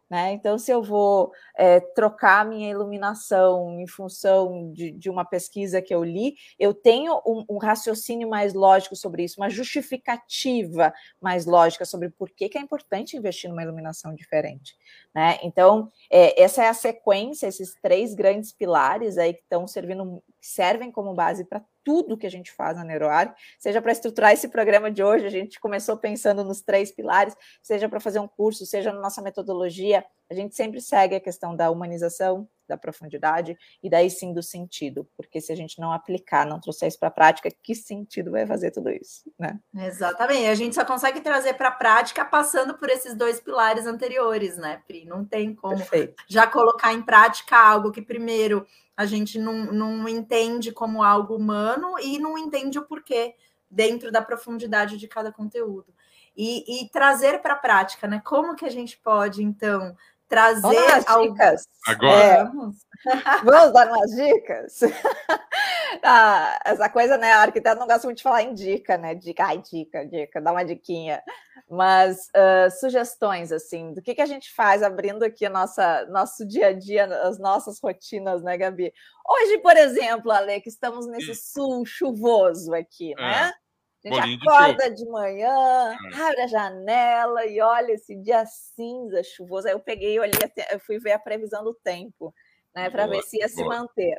né? 0.09 0.33
Então, 0.33 0.57
se 0.57 0.71
eu 0.71 0.81
vou 0.81 1.31
é, 1.55 1.79
trocar 1.79 2.43
minha 2.43 2.69
iluminação 2.69 3.79
em 3.79 3.87
função 3.87 4.71
de, 4.73 4.91
de, 4.91 5.09
uma 5.09 5.23
pesquisa 5.23 5.81
que 5.81 5.93
eu 5.93 6.03
li, 6.03 6.35
eu 6.57 6.73
tenho 6.73 7.21
um, 7.25 7.45
um, 7.47 7.57
raciocínio 7.59 8.27
mais 8.27 8.55
lógico 8.55 8.95
sobre 8.95 9.23
isso, 9.23 9.39
uma 9.39 9.49
justificativa 9.49 10.91
mais 11.21 11.45
lógica 11.45 11.85
sobre 11.85 12.09
por 12.09 12.29
que, 12.31 12.49
que 12.49 12.57
é 12.57 12.61
importante 12.61 13.15
investir 13.15 13.49
numa 13.49 13.61
iluminação 13.61 14.15
diferente. 14.15 14.75
Né? 15.13 15.37
Então, 15.43 15.91
é, 16.09 16.41
essa 16.41 16.63
é 16.63 16.69
a 16.69 16.73
sequência, 16.73 17.45
esses 17.45 17.75
três 17.79 18.15
grandes 18.15 18.51
pilares 18.51 19.17
aí 19.17 19.33
que 19.33 19.41
estão 19.41 19.67
servindo, 19.67 20.23
servem 20.41 20.91
como 20.91 21.13
base 21.13 21.45
para 21.45 21.63
tudo 21.83 22.17
que 22.17 22.27
a 22.27 22.31
gente 22.31 22.51
faz 22.51 22.77
na 22.77 22.83
NeuroArc, 22.83 23.35
seja 23.57 23.81
para 23.81 23.91
estruturar 23.91 24.31
esse 24.31 24.47
programa 24.47 24.91
de 24.91 25.03
hoje, 25.03 25.25
a 25.25 25.29
gente 25.29 25.59
começou 25.59 25.97
pensando 25.97 26.43
nos 26.43 26.61
três 26.61 26.91
pilares, 26.91 27.35
seja 27.61 27.89
para 27.89 27.99
fazer 27.99 28.19
um 28.19 28.27
curso, 28.27 28.65
seja 28.65 28.93
na 28.93 28.99
nossa 28.99 29.21
metodologia, 29.21 30.05
a 30.29 30.33
gente 30.33 30.55
sempre 30.55 30.79
segue 30.79 31.15
a 31.15 31.19
questão 31.19 31.55
da 31.55 31.69
humanização, 31.71 32.47
da 32.67 32.77
profundidade 32.77 33.57
e 33.81 33.89
daí 33.89 34.09
sim 34.09 34.31
do 34.31 34.43
sentido, 34.43 35.09
porque 35.17 35.41
se 35.41 35.51
a 35.51 35.55
gente 35.55 35.79
não 35.79 35.91
aplicar, 35.91 36.45
não 36.45 36.59
trouxer 36.59 36.87
isso 36.87 36.99
para 36.99 37.07
a 37.07 37.11
prática, 37.11 37.49
que 37.51 37.73
sentido 37.73 38.31
vai 38.31 38.45
fazer 38.45 38.69
tudo 38.69 38.91
isso, 38.91 39.23
né? 39.39 39.59
Exatamente, 39.75 40.47
a 40.47 40.53
gente 40.53 40.75
só 40.75 40.85
consegue 40.85 41.19
trazer 41.19 41.55
para 41.55 41.69
a 41.69 41.71
prática 41.71 42.23
passando 42.23 42.77
por 42.77 42.89
esses 42.89 43.15
dois 43.15 43.39
pilares 43.39 43.87
anteriores, 43.87 44.55
né, 44.55 44.83
Pri? 44.85 45.03
Não 45.03 45.25
tem 45.25 45.55
como 45.55 45.77
Perfeito. 45.77 46.23
já 46.27 46.45
colocar 46.45 46.93
em 46.93 47.01
prática 47.01 47.57
algo 47.57 47.91
que 47.91 48.01
primeiro 48.01 48.65
a 48.95 49.05
gente 49.05 49.39
não, 49.39 49.71
não 49.71 50.07
entende 50.07 50.71
como 50.71 51.01
algo 51.01 51.35
humano 51.35 51.97
e 51.99 52.19
não 52.19 52.37
entende 52.37 52.77
o 52.77 52.85
porquê 52.85 53.33
dentro 53.69 54.11
da 54.11 54.21
profundidade 54.21 54.97
de 54.97 55.07
cada 55.07 55.31
conteúdo. 55.31 55.93
E, 56.35 56.83
e 56.83 56.89
trazer 56.89 57.41
para 57.41 57.53
a 57.53 57.57
prática, 57.57 58.07
né? 58.07 58.21
Como 58.23 58.55
que 58.55 58.65
a 58.65 58.69
gente 58.69 58.97
pode, 58.97 59.43
então, 59.43 59.95
trazer 60.29 60.61
Vamos 60.61 61.07
ao... 61.07 61.27
dicas. 61.27 61.67
Agora. 61.87 62.23
É, 62.23 62.43
vamos. 62.43 62.75
vamos 63.43 63.73
dar 63.73 63.87
umas 63.87 64.11
dicas. 64.11 64.79
ah, 66.03 66.59
essa 66.63 66.87
coisa, 66.89 67.17
né? 67.17 67.31
A 67.31 67.41
arquiteta 67.41 67.79
não 67.79 67.87
gosta 67.87 68.07
muito 68.07 68.17
de 68.17 68.23
falar 68.23 68.43
em 68.43 68.53
dica, 68.53 68.97
né? 68.97 69.15
Dica, 69.15 69.45
ai, 69.45 69.57
dica, 69.57 70.05
dica, 70.05 70.39
dá 70.39 70.51
uma 70.51 70.63
diquinha. 70.63 71.21
Mas 71.69 72.29
uh, 72.35 72.71
sugestões, 72.79 73.51
assim, 73.51 73.93
do 73.93 74.01
que, 74.01 74.15
que 74.15 74.21
a 74.21 74.25
gente 74.25 74.53
faz 74.53 74.81
abrindo 74.81 75.23
aqui 75.23 75.45
a 75.45 75.49
nossa, 75.49 76.05
nosso 76.07 76.47
dia 76.47 76.67
a 76.67 76.73
dia, 76.73 77.05
as 77.05 77.39
nossas 77.39 77.79
rotinas, 77.79 78.41
né, 78.43 78.57
Gabi? 78.57 78.93
Hoje, 79.27 79.59
por 79.59 79.75
exemplo, 79.77 80.31
Ale, 80.31 80.61
que 80.61 80.69
estamos 80.69 81.07
nesse 81.07 81.35
sul 81.35 81.85
chuvoso 81.85 82.73
aqui, 82.73 83.13
né? 83.15 83.49
É. 83.49 83.68
A 84.05 84.25
gente 84.25 84.47
acorda 84.47 84.89
de, 84.89 85.03
de 85.03 85.09
manhã, 85.09 85.91
é. 85.91 86.21
abre 86.21 86.41
a 86.41 86.47
janela 86.47 87.45
e 87.45 87.59
olha 87.59 87.91
esse 87.91 88.15
dia 88.15 88.45
cinza, 88.45 89.21
chuvoso. 89.23 89.67
Aí 89.67 89.73
eu 89.73 89.79
peguei 89.79 90.15
e 90.15 90.19
olhei, 90.19 90.39
eu 90.71 90.79
fui 90.79 90.99
ver 90.99 91.11
a 91.11 91.19
previsão 91.19 91.63
do 91.63 91.73
tempo, 91.73 92.33
né, 92.73 92.89
para 92.89 93.07
ver 93.07 93.21
se 93.23 93.37
ia 93.37 93.47
boa. 93.47 93.55
se 93.55 93.63
manter. 93.63 94.17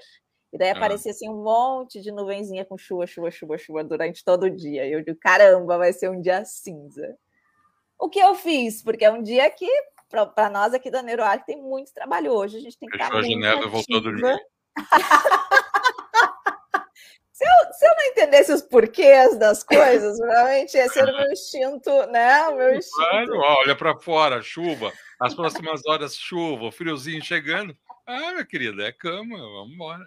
E 0.53 0.59
daí 0.59 0.69
é. 0.69 0.73
aparecia 0.73 1.13
assim 1.13 1.31
um 1.31 1.43
monte 1.43 2.01
de 2.01 2.11
nuvenzinha 2.13 2.65
com 2.65 2.77
chuva, 2.77 3.07
chuva, 3.07 3.31
chuva, 3.31 3.57
chuva 3.57 3.85
durante 3.85 4.23
todo 4.23 4.45
o 4.45 4.51
dia. 4.51 4.87
E 4.87 4.93
eu 4.93 5.03
digo, 5.03 5.19
caramba, 5.19 5.79
vai 5.79 5.93
ser 5.93 6.11
um 6.11 6.21
dia 6.21 6.45
cinza. 6.45 7.17
O 7.99 8.09
que 8.09 8.19
eu 8.19 8.35
fiz? 8.35 8.83
Porque 8.83 9.05
é 9.05 9.11
um 9.11 9.23
dia 9.23 9.49
que, 9.51 9.69
para 10.09 10.51
nós 10.51 10.75
aqui 10.75 10.91
da 10.91 11.03
Neuroarc, 11.03 11.47
tem 11.47 11.57
muito 11.57 11.93
trabalho 11.95 12.33
hoje. 12.33 12.57
A 12.57 12.61
gente 12.61 12.79
tem 12.79 12.89
que 12.89 12.99
Fechou 12.99 13.21
estar 13.21 13.29
a 13.29 13.31
janela 13.31 13.65
e 13.65 13.69
voltou 13.69 13.97
a 13.97 14.01
dormir. 14.01 14.41
Se 17.73 17.87
eu, 17.87 17.95
não 17.97 18.07
entendesse 18.07 18.53
os 18.53 18.63
porquês 18.63 19.37
das 19.37 19.63
coisas, 19.63 20.19
realmente 20.19 20.77
esse 20.77 20.99
era 20.99 21.13
o 21.13 21.17
meu 21.17 21.33
instinto, 21.33 21.91
né? 22.07 22.49
O 22.49 22.57
meu 22.57 22.75
instinto. 22.75 22.97
Claro, 22.97 23.39
olha 23.61 23.77
para 23.77 23.97
fora, 23.97 24.43
chuva, 24.43 24.93
as 25.21 25.35
próximas 25.35 25.81
horas 25.87 26.15
chuva, 26.17 26.73
friozinho 26.73 27.23
chegando. 27.23 27.77
Ah, 28.07 28.33
minha 28.33 28.45
querida, 28.45 28.83
é 28.83 28.91
cama, 28.91 29.37
vamos 29.39 29.73
embora. 29.73 30.05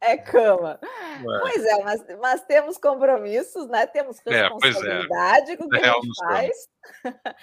É 0.00 0.16
cama. 0.16 0.78
Ué. 0.82 1.38
Pois 1.40 1.64
é, 1.64 1.82
mas, 1.82 2.04
mas 2.20 2.44
temos 2.44 2.78
compromissos, 2.78 3.66
né? 3.66 3.86
Temos 3.86 4.18
é, 4.24 4.42
responsabilidade 4.42 5.50
é, 5.50 5.54
é. 5.54 5.56
com 5.56 5.64
o 5.64 5.68
que 5.68 5.76
é, 5.76 5.88
a 5.88 5.92
gente 5.94 6.18
faz. 6.20 6.68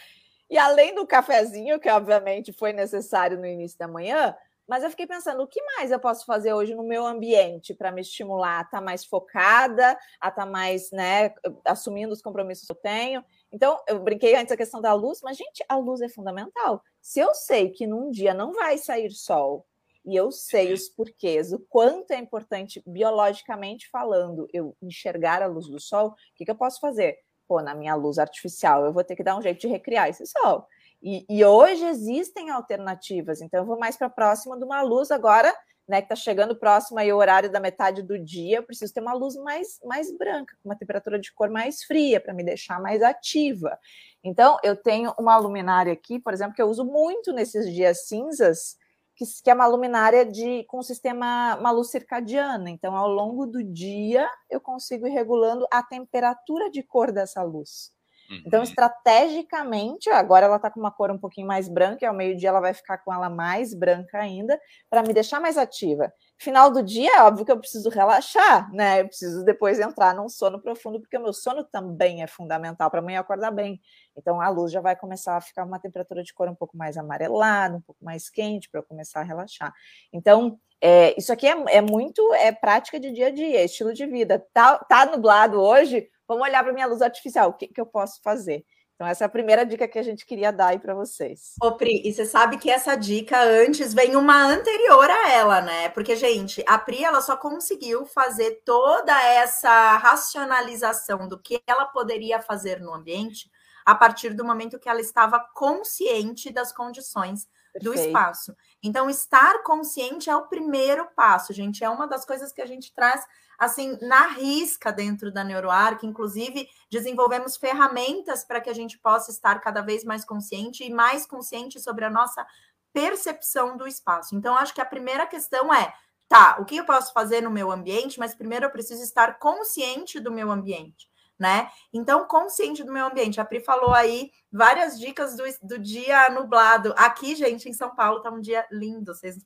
e 0.49 0.57
além 0.57 0.95
do 0.95 1.05
cafezinho, 1.05 1.77
que 1.77 1.89
obviamente 1.89 2.53
foi 2.53 2.71
necessário 2.71 3.37
no 3.37 3.45
início 3.45 3.77
da 3.77 3.87
manhã, 3.87 4.33
mas 4.67 4.83
eu 4.83 4.89
fiquei 4.89 5.07
pensando, 5.07 5.41
o 5.41 5.47
que 5.47 5.61
mais 5.63 5.91
eu 5.91 5.99
posso 5.99 6.25
fazer 6.25 6.53
hoje 6.53 6.75
no 6.75 6.83
meu 6.83 7.05
ambiente 7.05 7.73
para 7.73 7.91
me 7.91 8.01
estimular 8.01 8.59
a 8.59 8.61
estar 8.61 8.79
tá 8.79 8.83
mais 8.83 9.05
focada, 9.05 9.97
a 10.19 10.27
estar 10.27 10.31
tá 10.31 10.45
mais, 10.45 10.91
né, 10.91 11.33
assumindo 11.65 12.11
os 12.11 12.21
compromissos 12.21 12.65
que 12.65 12.71
eu 12.71 12.75
tenho. 12.75 13.23
Então, 13.51 13.81
eu 13.87 13.99
brinquei 13.99 14.35
antes 14.35 14.51
a 14.51 14.57
questão 14.57 14.81
da 14.81 14.93
luz, 14.93 15.21
mas, 15.23 15.37
gente, 15.37 15.63
a 15.69 15.77
luz 15.77 16.01
é 16.01 16.09
fundamental. 16.09 16.83
Se 17.01 17.19
eu 17.19 17.33
sei 17.33 17.69
que 17.69 17.87
num 17.87 18.11
dia 18.11 18.33
não 18.33 18.51
vai 18.51 18.77
sair 18.77 19.11
sol, 19.11 19.65
e 20.07 20.15
eu 20.15 20.31
sei 20.31 20.71
os 20.71 20.87
porquês, 20.87 21.51
o 21.51 21.59
quanto 21.59 22.11
é 22.11 22.17
importante, 22.17 22.81
biologicamente 22.87 23.89
falando, 23.89 24.47
eu 24.53 24.75
enxergar 24.81 25.41
a 25.41 25.47
luz 25.47 25.67
do 25.67 25.81
sol, 25.81 26.09
o 26.09 26.15
que, 26.35 26.45
que 26.45 26.51
eu 26.51 26.55
posso 26.55 26.79
fazer? 26.79 27.17
Pô, 27.45 27.61
na 27.61 27.75
minha 27.75 27.93
luz 27.93 28.17
artificial, 28.17 28.85
eu 28.85 28.93
vou 28.93 29.03
ter 29.03 29.17
que 29.17 29.23
dar 29.23 29.37
um 29.37 29.41
jeito 29.41 29.59
de 29.59 29.67
recriar 29.67 30.07
esse 30.07 30.25
sol. 30.25 30.65
E, 31.01 31.25
e 31.29 31.45
hoje 31.45 31.85
existem 31.85 32.49
alternativas, 32.49 33.41
então 33.41 33.59
eu 33.59 33.65
vou 33.65 33.77
mais 33.77 33.95
para 33.95 34.09
próxima 34.09 34.57
de 34.57 34.63
uma 34.63 34.81
luz 34.81 35.11
agora, 35.11 35.53
né, 35.87 36.01
que 36.01 36.05
está 36.05 36.15
chegando 36.15 36.55
próximo 36.55 36.99
aí 36.99 37.11
o 37.13 37.17
horário 37.17 37.49
da 37.49 37.59
metade 37.59 38.01
do 38.01 38.19
dia, 38.19 38.57
eu 38.57 38.63
preciso 38.63 38.93
ter 38.93 38.99
uma 38.99 39.13
luz 39.13 39.35
mais, 39.35 39.79
mais 39.85 40.11
branca, 40.15 40.57
com 40.61 40.69
uma 40.69 40.75
temperatura 40.75 41.17
de 41.17 41.33
cor 41.33 41.49
mais 41.49 41.83
fria, 41.83 42.19
para 42.19 42.33
me 42.33 42.43
deixar 42.43 42.81
mais 42.81 43.01
ativa. 43.01 43.79
Então, 44.21 44.57
eu 44.63 44.75
tenho 44.75 45.13
uma 45.17 45.37
luminária 45.37 45.93
aqui, 45.93 46.19
por 46.19 46.33
exemplo, 46.33 46.53
que 46.53 46.61
eu 46.61 46.67
uso 46.67 46.83
muito 46.83 47.31
nesses 47.31 47.73
dias 47.73 48.05
cinzas, 48.07 48.75
que, 49.15 49.23
que 49.43 49.49
é 49.49 49.53
uma 49.53 49.65
luminária 49.65 50.25
de, 50.25 50.65
com 50.65 50.81
sistema, 50.83 51.55
uma 51.57 51.71
luz 51.71 51.89
circadiana. 51.89 52.69
Então, 52.69 52.95
ao 52.95 53.07
longo 53.07 53.47
do 53.47 53.63
dia, 53.63 54.29
eu 54.49 54.59
consigo 54.59 55.07
ir 55.07 55.11
regulando 55.11 55.65
a 55.71 55.81
temperatura 55.81 56.69
de 56.69 56.83
cor 56.83 57.11
dessa 57.11 57.41
luz. 57.41 57.96
Então, 58.45 58.59
uhum. 58.59 58.63
estrategicamente, 58.63 60.09
agora 60.09 60.45
ela 60.45 60.57
está 60.57 60.69
com 60.69 60.79
uma 60.79 60.91
cor 60.91 61.11
um 61.11 61.17
pouquinho 61.17 61.47
mais 61.47 61.67
branca, 61.69 62.03
e 62.03 62.07
ao 62.07 62.13
meio-dia 62.13 62.49
ela 62.49 62.61
vai 62.61 62.73
ficar 62.73 62.97
com 62.99 63.13
ela 63.13 63.29
mais 63.29 63.73
branca 63.73 64.19
ainda, 64.19 64.59
para 64.89 65.03
me 65.03 65.13
deixar 65.13 65.39
mais 65.39 65.57
ativa. 65.57 66.11
Final 66.39 66.71
do 66.71 66.83
dia, 66.83 67.11
é 67.17 67.23
óbvio 67.23 67.45
que 67.45 67.51
eu 67.51 67.59
preciso 67.59 67.89
relaxar, 67.89 68.71
né? 68.71 69.01
Eu 69.01 69.07
preciso 69.07 69.43
depois 69.43 69.79
entrar 69.79 70.13
num 70.13 70.29
sono 70.29 70.61
profundo, 70.61 70.99
porque 70.99 71.17
o 71.17 71.21
meu 71.21 71.33
sono 71.33 71.63
também 71.63 72.21
é 72.21 72.27
fundamental 72.27 72.91
para 72.91 72.99
amanhã 72.99 73.19
acordar 73.19 73.51
bem. 73.51 73.81
Então, 74.15 74.39
a 74.39 74.49
luz 74.49 74.71
já 74.71 74.79
vai 74.79 74.95
começar 74.95 75.35
a 75.35 75.41
ficar 75.41 75.65
uma 75.65 75.79
temperatura 75.79 76.23
de 76.23 76.33
cor 76.33 76.47
um 76.47 76.55
pouco 76.55 76.77
mais 76.77 76.95
amarelada, 76.95 77.77
um 77.77 77.81
pouco 77.81 78.03
mais 78.03 78.29
quente, 78.29 78.69
para 78.69 78.81
eu 78.81 78.83
começar 78.83 79.21
a 79.21 79.23
relaxar. 79.23 79.73
Então, 80.13 80.59
é, 80.79 81.17
isso 81.17 81.33
aqui 81.33 81.47
é, 81.47 81.77
é, 81.77 81.81
muito 81.81 82.33
é 82.35 82.51
prática 82.51 82.99
de 82.99 83.11
dia 83.11 83.27
a 83.27 83.31
dia, 83.31 83.61
é 83.61 83.65
estilo 83.65 83.93
de 83.93 84.05
vida. 84.05 84.45
Tá, 84.53 84.77
tá 84.77 85.05
nublado 85.07 85.59
hoje, 85.59 86.07
Vamos 86.27 86.43
olhar 86.43 86.61
para 86.61 86.73
minha 86.73 86.85
luz 86.85 87.01
artificial, 87.01 87.49
o 87.49 87.53
que, 87.53 87.67
que 87.67 87.79
eu 87.79 87.85
posso 87.85 88.21
fazer? 88.21 88.65
Então, 88.97 89.05
essa 89.05 89.25
é 89.25 89.27
a 89.27 89.29
primeira 89.29 89.63
dica 89.63 89.87
que 89.87 89.99
a 89.99 90.03
gente 90.03 90.25
queria 90.25 90.51
dar 90.51 90.69
aí 90.69 90.79
para 90.79 90.95
vocês. 90.95 91.53
Ô, 91.61 91.73
Pri, 91.73 92.01
e 92.03 92.11
você 92.11 92.25
sabe 92.25 92.57
que 92.57 92.67
essa 92.67 92.95
dica 92.95 93.39
antes 93.39 93.93
vem 93.93 94.15
uma 94.15 94.43
anterior 94.43 95.07
a 95.07 95.29
ela, 95.29 95.61
né? 95.61 95.89
Porque, 95.89 96.15
gente, 96.15 96.63
a 96.67 96.79
Pri 96.79 97.03
ela 97.03 97.21
só 97.21 97.37
conseguiu 97.37 98.07
fazer 98.07 98.63
toda 98.65 99.13
essa 99.21 99.95
racionalização 99.97 101.27
do 101.27 101.37
que 101.37 101.61
ela 101.67 101.85
poderia 101.85 102.41
fazer 102.41 102.81
no 102.81 102.91
ambiente 102.91 103.51
a 103.85 103.93
partir 103.93 104.33
do 104.33 104.43
momento 104.43 104.79
que 104.79 104.89
ela 104.89 104.99
estava 104.99 105.39
consciente 105.53 106.51
das 106.51 106.73
condições 106.73 107.47
Perfeito. 107.71 107.83
do 107.83 107.93
espaço. 107.93 108.55
Então, 108.81 109.11
estar 109.11 109.61
consciente 109.61 110.27
é 110.27 110.35
o 110.35 110.47
primeiro 110.47 111.07
passo, 111.15 111.53
gente. 111.53 111.83
É 111.83 111.89
uma 111.89 112.07
das 112.07 112.25
coisas 112.25 112.51
que 112.51 112.63
a 112.63 112.65
gente 112.65 112.91
traz 112.91 113.23
assim 113.57 113.97
na 114.01 114.27
risca 114.27 114.91
dentro 114.91 115.31
da 115.31 115.43
NeuroArc, 115.43 116.05
inclusive 116.05 116.67
desenvolvemos 116.91 117.57
ferramentas 117.57 118.43
para 118.43 118.61
que 118.61 118.69
a 118.69 118.73
gente 118.73 118.97
possa 118.99 119.31
estar 119.31 119.59
cada 119.59 119.81
vez 119.81 120.03
mais 120.03 120.23
consciente 120.23 120.83
e 120.83 120.93
mais 120.93 121.25
consciente 121.25 121.79
sobre 121.79 122.05
a 122.05 122.09
nossa 122.09 122.45
percepção 122.93 123.77
do 123.77 123.87
espaço. 123.87 124.35
Então, 124.35 124.55
acho 124.55 124.73
que 124.73 124.81
a 124.81 124.85
primeira 124.85 125.25
questão 125.25 125.73
é 125.73 125.93
tá, 126.27 126.57
o 126.59 126.65
que 126.65 126.77
eu 126.77 126.85
posso 126.85 127.13
fazer 127.13 127.41
no 127.41 127.49
meu 127.49 127.71
ambiente, 127.71 128.19
mas 128.19 128.35
primeiro 128.35 128.65
eu 128.65 128.71
preciso 128.71 129.01
estar 129.01 129.39
consciente 129.39 130.19
do 130.19 130.31
meu 130.31 130.51
ambiente 130.51 131.09
né? 131.39 131.69
Então, 131.93 132.25
consciente 132.25 132.83
do 132.83 132.91
meu 132.91 133.05
ambiente. 133.05 133.39
A 133.39 133.45
Pri 133.45 133.59
falou 133.59 133.93
aí 133.93 134.31
várias 134.51 134.99
dicas 134.99 135.35
do, 135.35 135.43
do 135.61 135.79
dia 135.79 136.29
nublado. 136.29 136.93
Aqui, 136.97 137.35
gente, 137.35 137.69
em 137.69 137.73
São 137.73 137.93
Paulo, 137.95 138.21
tá 138.21 138.31
um 138.31 138.41
dia 138.41 138.65
lindo. 138.71 139.13
Vocês, 139.13 139.37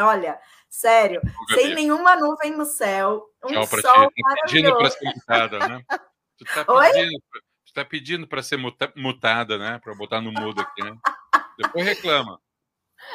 olha, 0.00 0.38
sério, 0.68 1.20
sem 1.54 1.74
nenhuma 1.74 2.16
nuvem 2.16 2.56
no 2.56 2.64
céu, 2.64 3.26
um 3.44 3.48
Tchau 3.48 3.66
sol 3.66 4.10
ti. 4.10 4.22
Tá 4.22 4.34
pedindo 4.42 4.76
para 4.76 4.90
ser 4.90 5.04
mutada, 5.14 5.68
né? 5.68 5.84
Tu 6.36 6.44
tá 6.44 6.64
pedindo, 6.92 7.22
tu 7.66 7.72
tá 7.74 7.84
pedindo 7.84 8.26
para 8.26 8.42
ser 8.42 8.58
mutada, 8.96 9.58
né? 9.58 9.80
Para 9.82 9.94
botar 9.94 10.20
no 10.20 10.32
mudo 10.32 10.60
aqui, 10.60 10.82
né? 10.82 10.96
Depois 11.58 11.84
reclama. 11.84 12.40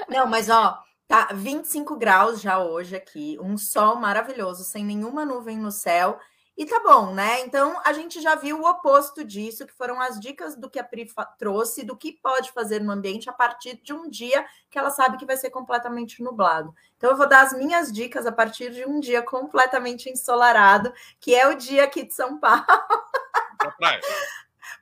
Não, 0.08 0.26
mas 0.28 0.50
ó, 0.50 0.82
tá 1.08 1.30
25 1.34 1.98
graus 1.98 2.42
já 2.42 2.60
hoje 2.60 2.96
aqui, 2.96 3.38
um 3.40 3.58
sol 3.58 3.96
maravilhoso, 3.96 4.64
sem 4.64 4.84
nenhuma 4.84 5.26
nuvem 5.26 5.58
no 5.58 5.72
céu. 5.72 6.20
E 6.56 6.68
tá 6.68 6.80
bom, 6.82 7.12
né? 7.14 7.42
Então 7.42 7.82
a 7.84 7.92
gente 7.94 8.22
já 8.22 8.36
viu 8.36 8.62
o 8.62 8.70
oposto 8.70 9.24
disso, 9.24 9.66
que 9.66 9.74
foram 9.74 10.00
as 10.00 10.20
dicas 10.20 10.56
do 10.56 10.70
que 10.70 10.78
a 10.78 10.84
Pri 10.84 11.08
trouxe, 11.38 11.84
do 11.84 11.98
que 11.98 12.12
pode 12.12 12.52
fazer 12.52 12.80
no 12.80 12.92
ambiente 12.92 13.28
a 13.28 13.34
partir 13.34 13.82
de 13.82 13.92
um 13.92 14.08
dia 14.08 14.46
que 14.70 14.78
ela 14.78 14.92
sabe 14.92 15.18
que 15.18 15.26
vai 15.26 15.36
ser 15.36 15.50
completamente 15.50 16.22
nublado. 16.22 16.74
Então 16.96 17.10
eu 17.10 17.18
vou 17.18 17.28
dar 17.28 17.42
as 17.42 17.54
minhas 17.54 17.92
dicas 17.92 18.28
a 18.28 18.32
partir 18.32 18.72
de 18.72 18.86
um 18.86 19.00
dia 19.00 19.24
completamente 19.24 20.10
ensolarado, 20.10 20.94
que 21.20 21.34
é 21.34 21.48
o 21.48 21.56
dia 21.56 21.86
aqui 21.86 22.04
de 22.04 22.14
São 22.14 22.40
Paulo. 22.40 22.64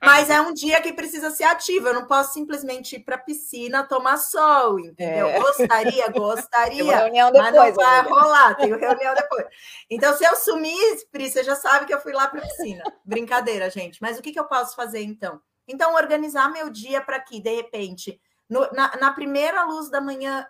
Mas 0.00 0.30
é 0.30 0.40
um 0.40 0.52
dia 0.52 0.80
que 0.80 0.92
precisa 0.92 1.30
ser 1.30 1.44
ativo. 1.44 1.88
Eu 1.88 1.94
não 1.94 2.06
posso 2.06 2.32
simplesmente 2.32 2.96
ir 2.96 3.00
para 3.00 3.16
a 3.16 3.18
piscina 3.18 3.84
tomar 3.84 4.16
sol, 4.16 4.78
entendeu? 4.78 5.26
É. 5.28 5.40
Gostaria, 5.40 6.08
gostaria. 6.12 6.84
Tem 6.84 6.94
reunião 6.94 7.32
depois, 7.32 7.52
mas 7.52 7.54
não 7.54 7.74
vai 7.74 7.98
amiga. 8.00 8.14
rolar, 8.14 8.54
tenho 8.56 8.78
reunião 8.78 9.14
depois. 9.14 9.46
Então, 9.90 10.16
se 10.16 10.24
eu 10.24 10.36
sumir, 10.36 11.06
Pri, 11.10 11.30
você 11.30 11.42
já 11.42 11.54
sabe 11.54 11.86
que 11.86 11.94
eu 11.94 12.00
fui 12.00 12.12
lá 12.12 12.28
para 12.28 12.40
a 12.40 12.42
piscina. 12.42 12.84
Brincadeira, 13.04 13.68
gente. 13.70 14.00
Mas 14.00 14.18
o 14.18 14.22
que, 14.22 14.32
que 14.32 14.40
eu 14.40 14.46
posso 14.46 14.74
fazer 14.76 15.02
então? 15.02 15.40
Então, 15.66 15.94
organizar 15.94 16.50
meu 16.50 16.70
dia 16.70 17.00
para 17.00 17.20
que, 17.20 17.40
de 17.40 17.54
repente, 17.54 18.20
no, 18.48 18.68
na, 18.72 18.96
na 18.96 19.12
primeira 19.12 19.64
luz 19.64 19.90
da 19.90 20.00
manhã, 20.00 20.46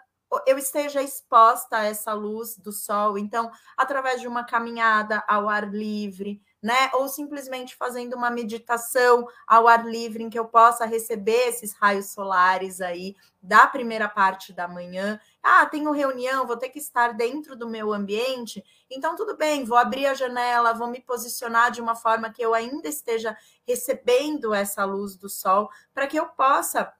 eu 0.46 0.58
esteja 0.58 1.02
exposta 1.02 1.78
a 1.78 1.84
essa 1.84 2.12
luz 2.12 2.56
do 2.56 2.72
sol. 2.72 3.18
Então, 3.18 3.50
através 3.76 4.20
de 4.20 4.28
uma 4.28 4.44
caminhada 4.44 5.22
ao 5.28 5.48
ar 5.48 5.68
livre, 5.68 6.40
né? 6.62 6.90
Ou 6.94 7.08
simplesmente 7.08 7.74
fazendo 7.74 8.14
uma 8.14 8.30
meditação 8.30 9.26
ao 9.46 9.66
ar 9.66 9.84
livre 9.84 10.22
em 10.22 10.30
que 10.30 10.38
eu 10.38 10.44
possa 10.44 10.86
receber 10.86 11.48
esses 11.48 11.72
raios 11.72 12.12
solares 12.12 12.80
aí 12.80 13.16
da 13.42 13.66
primeira 13.66 14.08
parte 14.08 14.52
da 14.52 14.68
manhã. 14.68 15.20
Ah, 15.42 15.66
tenho 15.66 15.90
reunião, 15.90 16.46
vou 16.46 16.56
ter 16.56 16.68
que 16.68 16.78
estar 16.78 17.14
dentro 17.14 17.56
do 17.56 17.68
meu 17.68 17.92
ambiente. 17.92 18.62
Então, 18.88 19.16
tudo 19.16 19.36
bem, 19.36 19.64
vou 19.64 19.76
abrir 19.76 20.06
a 20.06 20.14
janela, 20.14 20.72
vou 20.72 20.86
me 20.86 21.00
posicionar 21.00 21.72
de 21.72 21.80
uma 21.80 21.96
forma 21.96 22.30
que 22.30 22.40
eu 22.40 22.54
ainda 22.54 22.88
esteja 22.88 23.36
recebendo 23.66 24.54
essa 24.54 24.84
luz 24.84 25.16
do 25.16 25.28
sol, 25.28 25.68
para 25.92 26.06
que 26.06 26.18
eu 26.18 26.26
possa 26.28 26.92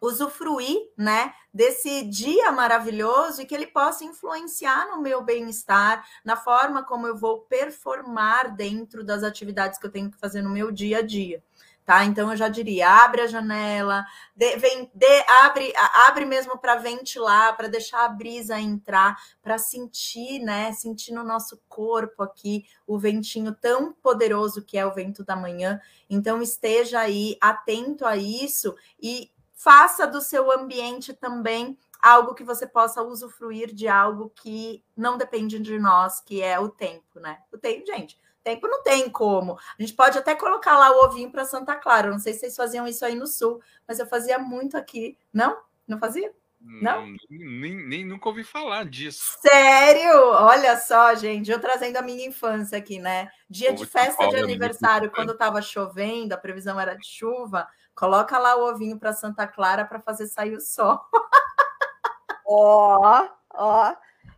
usufruir, 0.00 0.76
né, 0.96 1.32
desse 1.52 2.02
dia 2.04 2.52
maravilhoso 2.52 3.42
e 3.42 3.46
que 3.46 3.54
ele 3.54 3.66
possa 3.66 4.04
influenciar 4.04 4.86
no 4.86 5.00
meu 5.00 5.22
bem-estar, 5.22 6.04
na 6.24 6.36
forma 6.36 6.84
como 6.84 7.06
eu 7.06 7.16
vou 7.16 7.40
performar 7.40 8.54
dentro 8.54 9.04
das 9.04 9.22
atividades 9.22 9.78
que 9.78 9.86
eu 9.86 9.90
tenho 9.90 10.10
que 10.10 10.18
fazer 10.18 10.42
no 10.42 10.50
meu 10.50 10.70
dia 10.70 10.98
a 10.98 11.02
dia. 11.02 11.42
Tá? 11.84 12.04
Então 12.04 12.30
eu 12.30 12.36
já 12.36 12.50
diria, 12.50 12.86
abre 12.86 13.22
a 13.22 13.26
janela, 13.26 14.04
de, 14.36 14.56
vem, 14.58 14.90
de, 14.92 15.24
abre, 15.42 15.72
abre 16.06 16.26
mesmo 16.26 16.58
para 16.58 16.74
ventilar, 16.74 17.56
para 17.56 17.66
deixar 17.66 18.04
a 18.04 18.08
brisa 18.10 18.60
entrar, 18.60 19.16
para 19.42 19.56
sentir, 19.56 20.38
né? 20.38 20.70
Sentir 20.72 21.12
no 21.12 21.24
nosso 21.24 21.58
corpo 21.66 22.22
aqui 22.22 22.66
o 22.86 22.98
ventinho 22.98 23.54
tão 23.54 23.94
poderoso 23.94 24.62
que 24.62 24.76
é 24.76 24.84
o 24.84 24.92
vento 24.92 25.24
da 25.24 25.34
manhã. 25.34 25.80
Então 26.10 26.42
esteja 26.42 27.00
aí 27.00 27.38
atento 27.40 28.04
a 28.04 28.18
isso 28.18 28.76
e 29.00 29.30
faça 29.58 30.06
do 30.06 30.20
seu 30.20 30.50
ambiente 30.50 31.12
também 31.12 31.76
algo 32.00 32.32
que 32.32 32.44
você 32.44 32.66
possa 32.66 33.02
usufruir 33.02 33.74
de 33.74 33.88
algo 33.88 34.30
que 34.30 34.84
não 34.96 35.18
depende 35.18 35.58
de 35.58 35.78
nós, 35.78 36.20
que 36.20 36.40
é 36.40 36.58
o 36.58 36.68
tempo, 36.68 37.18
né? 37.18 37.40
O 37.52 37.58
tempo, 37.58 37.84
gente, 37.84 38.16
tempo 38.44 38.68
não 38.68 38.82
tem 38.82 39.10
como. 39.10 39.58
A 39.78 39.82
gente 39.82 39.94
pode 39.94 40.16
até 40.16 40.34
colocar 40.34 40.78
lá 40.78 40.92
o 40.92 41.04
ovinho 41.04 41.30
para 41.30 41.44
Santa 41.44 41.74
Clara. 41.74 42.10
Não 42.10 42.20
sei 42.20 42.32
se 42.32 42.40
vocês 42.40 42.56
faziam 42.56 42.86
isso 42.86 43.04
aí 43.04 43.16
no 43.16 43.26
sul, 43.26 43.60
mas 43.86 43.98
eu 43.98 44.06
fazia 44.06 44.38
muito 44.38 44.76
aqui. 44.76 45.18
Não? 45.32 45.58
Não 45.86 45.98
fazia? 45.98 46.32
Não? 46.60 47.06
Nem, 47.30 47.76
nem, 47.86 48.04
nunca 48.04 48.28
ouvi 48.28 48.42
falar 48.42 48.84
disso. 48.84 49.38
Sério? 49.40 50.30
Olha 50.30 50.76
só, 50.78 51.14
gente, 51.14 51.50
eu 51.50 51.60
trazendo 51.60 51.96
a 51.96 52.02
minha 52.02 52.26
infância 52.26 52.78
aqui, 52.78 52.98
né? 52.98 53.28
Dia 53.48 53.72
de 53.72 53.86
festa 53.86 54.28
de 54.28 54.36
é 54.36 54.40
aniversário, 54.40 55.10
quando 55.10 55.32
estava 55.32 55.62
chovendo, 55.62 56.32
a 56.32 56.38
previsão 56.38 56.78
era 56.80 56.94
de 56.94 57.06
chuva, 57.06 57.68
Coloca 57.98 58.38
lá 58.38 58.54
o 58.54 58.70
ovinho 58.70 58.96
para 58.96 59.12
Santa 59.12 59.44
Clara 59.44 59.84
para 59.84 59.98
fazer 59.98 60.28
sair 60.28 60.54
o 60.54 60.60
sol. 60.60 61.00
Ó, 62.46 63.28
ó. 63.52 63.94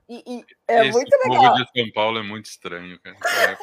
E, 0.09 0.25
e 0.27 0.45
é 0.67 0.89
Esse 0.89 0.93
muito 0.93 1.17
legal. 1.29 1.55
de 1.55 1.65
São 1.71 1.93
Paulo 1.93 2.19
é 2.19 2.23
muito 2.23 2.47
estranho, 2.47 2.99
cara. 2.99 3.17
É. 3.17 3.59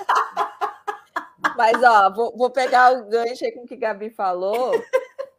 Mas, 1.58 1.84
ó, 1.84 2.14
vou, 2.14 2.38
vou 2.38 2.50
pegar 2.50 2.94
o 2.94 3.10
gancho 3.10 3.44
aí 3.44 3.52
com 3.52 3.64
o 3.64 3.68
que 3.68 3.74
a 3.74 3.78
Gabi 3.78 4.10
falou, 4.10 4.72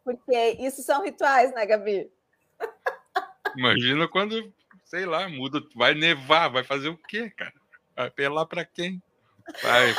porque 0.03 0.57
isso 0.59 0.83
são 0.83 1.01
rituais, 1.01 1.51
né, 1.55 1.65
Gabi? 1.65 2.11
Imagina 3.57 4.07
quando, 4.07 4.53
sei 4.85 5.07
lá, 5.07 5.27
muda, 5.27 5.59
vai 5.75 5.95
nevar, 5.95 6.49
vai 6.49 6.63
fazer 6.63 6.89
o 6.89 6.97
quê, 6.97 7.31
cara? 7.31 7.53
Vai 7.95 8.07
apelar 8.07 8.45
para 8.45 8.63
quem? 8.63 9.01
Vai, 9.63 9.95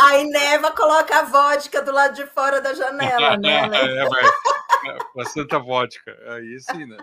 Aí 0.00 0.24
neva, 0.24 0.70
coloca 0.72 1.18
a 1.18 1.22
vodka 1.22 1.82
do 1.82 1.92
lado 1.92 2.14
de 2.14 2.26
fora 2.26 2.60
da 2.60 2.72
janela, 2.74 3.36
né? 3.38 3.68
é, 3.72 4.08
vai. 4.08 4.22
A 5.18 5.24
santa 5.26 5.58
vodka. 5.58 6.16
Aí 6.28 6.58
sim, 6.60 6.86
né? 6.86 6.96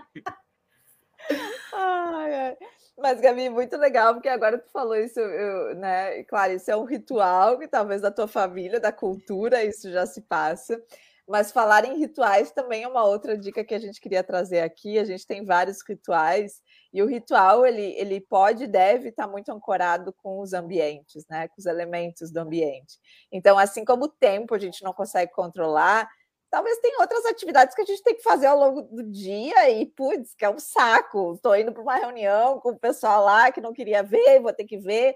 Ai, 1.74 2.34
ai. 2.34 2.58
Mas, 2.98 3.22
Gabi, 3.22 3.50
muito 3.50 3.78
legal, 3.78 4.14
porque 4.14 4.28
agora 4.28 4.58
tu 4.58 4.70
falou 4.72 4.96
isso, 4.96 5.20
eu, 5.20 5.76
né? 5.76 6.24
Claro, 6.24 6.54
isso 6.54 6.70
é 6.70 6.76
um 6.76 6.84
ritual 6.84 7.58
que 7.58 7.68
talvez 7.68 8.02
da 8.02 8.12
tua 8.12 8.28
família, 8.28 8.80
da 8.80 8.92
cultura, 8.92 9.64
isso 9.64 9.90
já 9.90 10.06
se 10.06 10.22
passa. 10.22 10.82
Mas 11.28 11.52
falar 11.52 11.86
em 11.86 11.98
rituais 11.98 12.52
também 12.52 12.84
é 12.84 12.88
uma 12.88 13.06
outra 13.06 13.38
dica 13.38 13.64
que 13.64 13.74
a 13.74 13.80
gente 13.80 14.02
queria 14.02 14.24
trazer 14.24 14.62
aqui. 14.62 14.98
A 14.98 15.06
gente 15.06 15.26
tem 15.26 15.46
vários 15.46 15.82
rituais 15.88 16.62
e 16.92 17.04
o 17.04 17.06
ritual 17.06 17.66
ele, 17.66 17.94
ele 17.98 18.20
pode 18.20 18.64
e 18.64 18.68
deve 18.68 19.10
estar 19.10 19.28
muito 19.28 19.52
ancorado 19.52 20.14
com 20.14 20.40
os 20.40 20.54
ambientes, 20.54 21.26
né? 21.30 21.48
Com 21.48 21.56
os 21.60 21.66
elementos 21.66 22.32
do 22.32 22.38
ambiente. 22.40 22.98
Então, 23.32 23.58
assim 23.58 23.86
como 23.86 24.06
o 24.06 24.10
tempo 24.10 24.56
a 24.56 24.60
gente 24.60 24.84
não 24.84 24.92
consegue 24.92 25.32
controlar, 25.32 26.10
talvez 26.50 26.80
tenha 26.80 27.00
outras 27.00 27.26
atividades 27.26 27.76
que 27.76 27.82
a 27.82 27.86
gente 27.86 28.02
tem 28.02 28.16
que 28.16 28.24
fazer 28.24 28.48
ao 28.48 28.58
longo 28.58 28.82
do 28.82 29.04
dia 29.04 29.70
e, 29.70 29.86
putz, 29.86 30.34
que 30.34 30.44
é 30.44 30.50
um 30.50 30.60
saco. 30.60 31.34
Estou 31.34 31.56
indo 31.56 31.72
para 31.72 31.84
uma 31.84 31.96
reunião 31.96 32.60
com 32.60 32.72
o 32.72 32.80
pessoal 32.80 33.24
lá 33.24 33.52
que 33.52 33.62
não 33.62 33.74
queria 33.74 34.02
ver, 34.02 34.42
vou 34.42 34.54
ter 34.54 34.66
que 34.66 34.78
ver. 34.78 35.14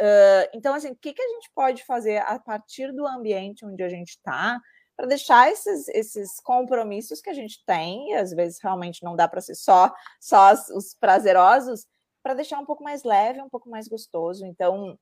Uh, 0.00 0.48
então, 0.52 0.74
assim, 0.74 0.90
o 0.90 0.96
que, 0.96 1.12
que 1.12 1.22
a 1.22 1.28
gente 1.28 1.50
pode 1.54 1.84
fazer 1.84 2.18
a 2.18 2.38
partir 2.38 2.92
do 2.92 3.06
ambiente 3.06 3.64
onde 3.64 3.82
a 3.82 3.88
gente 3.88 4.10
está? 4.10 4.60
Para 4.96 5.06
deixar 5.06 5.50
esses, 5.50 5.88
esses 5.88 6.40
compromissos 6.40 7.20
que 7.20 7.30
a 7.30 7.34
gente 7.34 7.64
tem, 7.64 8.10
e 8.10 8.14
às 8.14 8.32
vezes 8.32 8.58
realmente 8.60 9.02
não 9.02 9.16
dá 9.16 9.26
para 9.26 9.40
ser 9.40 9.54
só, 9.54 9.92
só 10.20 10.52
os 10.74 10.94
prazerosos, 10.94 11.86
para 12.22 12.34
deixar 12.34 12.58
um 12.58 12.66
pouco 12.66 12.84
mais 12.84 13.02
leve, 13.02 13.40
um 13.40 13.48
pouco 13.48 13.68
mais 13.68 13.88
gostoso. 13.88 14.46
Então, 14.46 14.98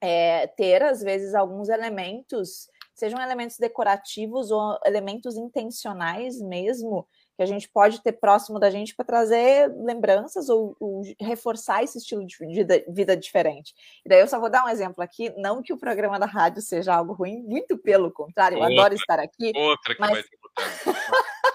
é, 0.00 0.46
ter 0.48 0.82
às 0.82 1.00
vezes 1.00 1.34
alguns 1.34 1.68
elementos, 1.68 2.68
sejam 2.94 3.20
elementos 3.20 3.56
decorativos 3.56 4.50
ou 4.50 4.78
elementos 4.84 5.36
intencionais 5.36 6.40
mesmo, 6.40 7.06
que 7.36 7.42
a 7.42 7.46
gente 7.46 7.68
pode 7.68 8.02
ter 8.02 8.12
próximo 8.12 8.58
da 8.58 8.70
gente 8.70 8.94
para 8.94 9.04
trazer 9.04 9.72
lembranças 9.76 10.48
ou, 10.48 10.76
ou, 10.78 11.02
reforçar 11.20 11.82
esse 11.82 11.98
estilo 11.98 12.26
de 12.26 12.36
vida, 12.38 12.84
vida, 12.88 13.16
diferente. 13.16 13.74
E 14.04 14.08
daí 14.08 14.20
eu 14.20 14.28
só 14.28 14.38
vou 14.38 14.50
dar 14.50 14.64
um 14.64 14.68
exemplo 14.68 15.02
aqui, 15.02 15.32
não 15.36 15.62
que 15.62 15.72
o 15.72 15.78
programa 15.78 16.18
da 16.18 16.26
rádio 16.26 16.60
seja 16.60 16.94
algo 16.94 17.12
ruim, 17.12 17.42
muito 17.42 17.78
pelo 17.78 18.10
contrário, 18.10 18.58
eu 18.58 18.62
outra, 18.62 18.80
adoro 18.80 18.94
estar 18.94 19.18
aqui. 19.18 19.52
Outra 19.54 19.94
que 19.94 20.00
mas... 20.00 20.10
vai 20.10 20.22
ter 20.22 20.42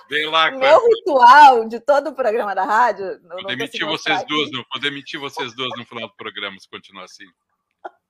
Vem 0.09 0.25
lá, 0.27 0.49
Meu 0.51 0.87
ritual 0.87 1.67
de 1.67 1.79
todo 1.79 2.09
o 2.09 2.15
programa 2.15 2.55
da 2.55 2.63
rádio. 2.63 3.19
Vou 3.27 3.45
demitir 3.45 3.85
vocês 3.85 4.25
duas, 4.25 4.51
não, 4.51 4.65
vou 4.71 4.81
demitir 4.81 5.19
vocês 5.19 5.53
duas 5.53 5.69
no 5.77 5.85
final 5.85 6.07
do 6.07 6.15
programa 6.15 6.57
se 6.59 6.69
continuar 6.69 7.03
assim. 7.03 7.25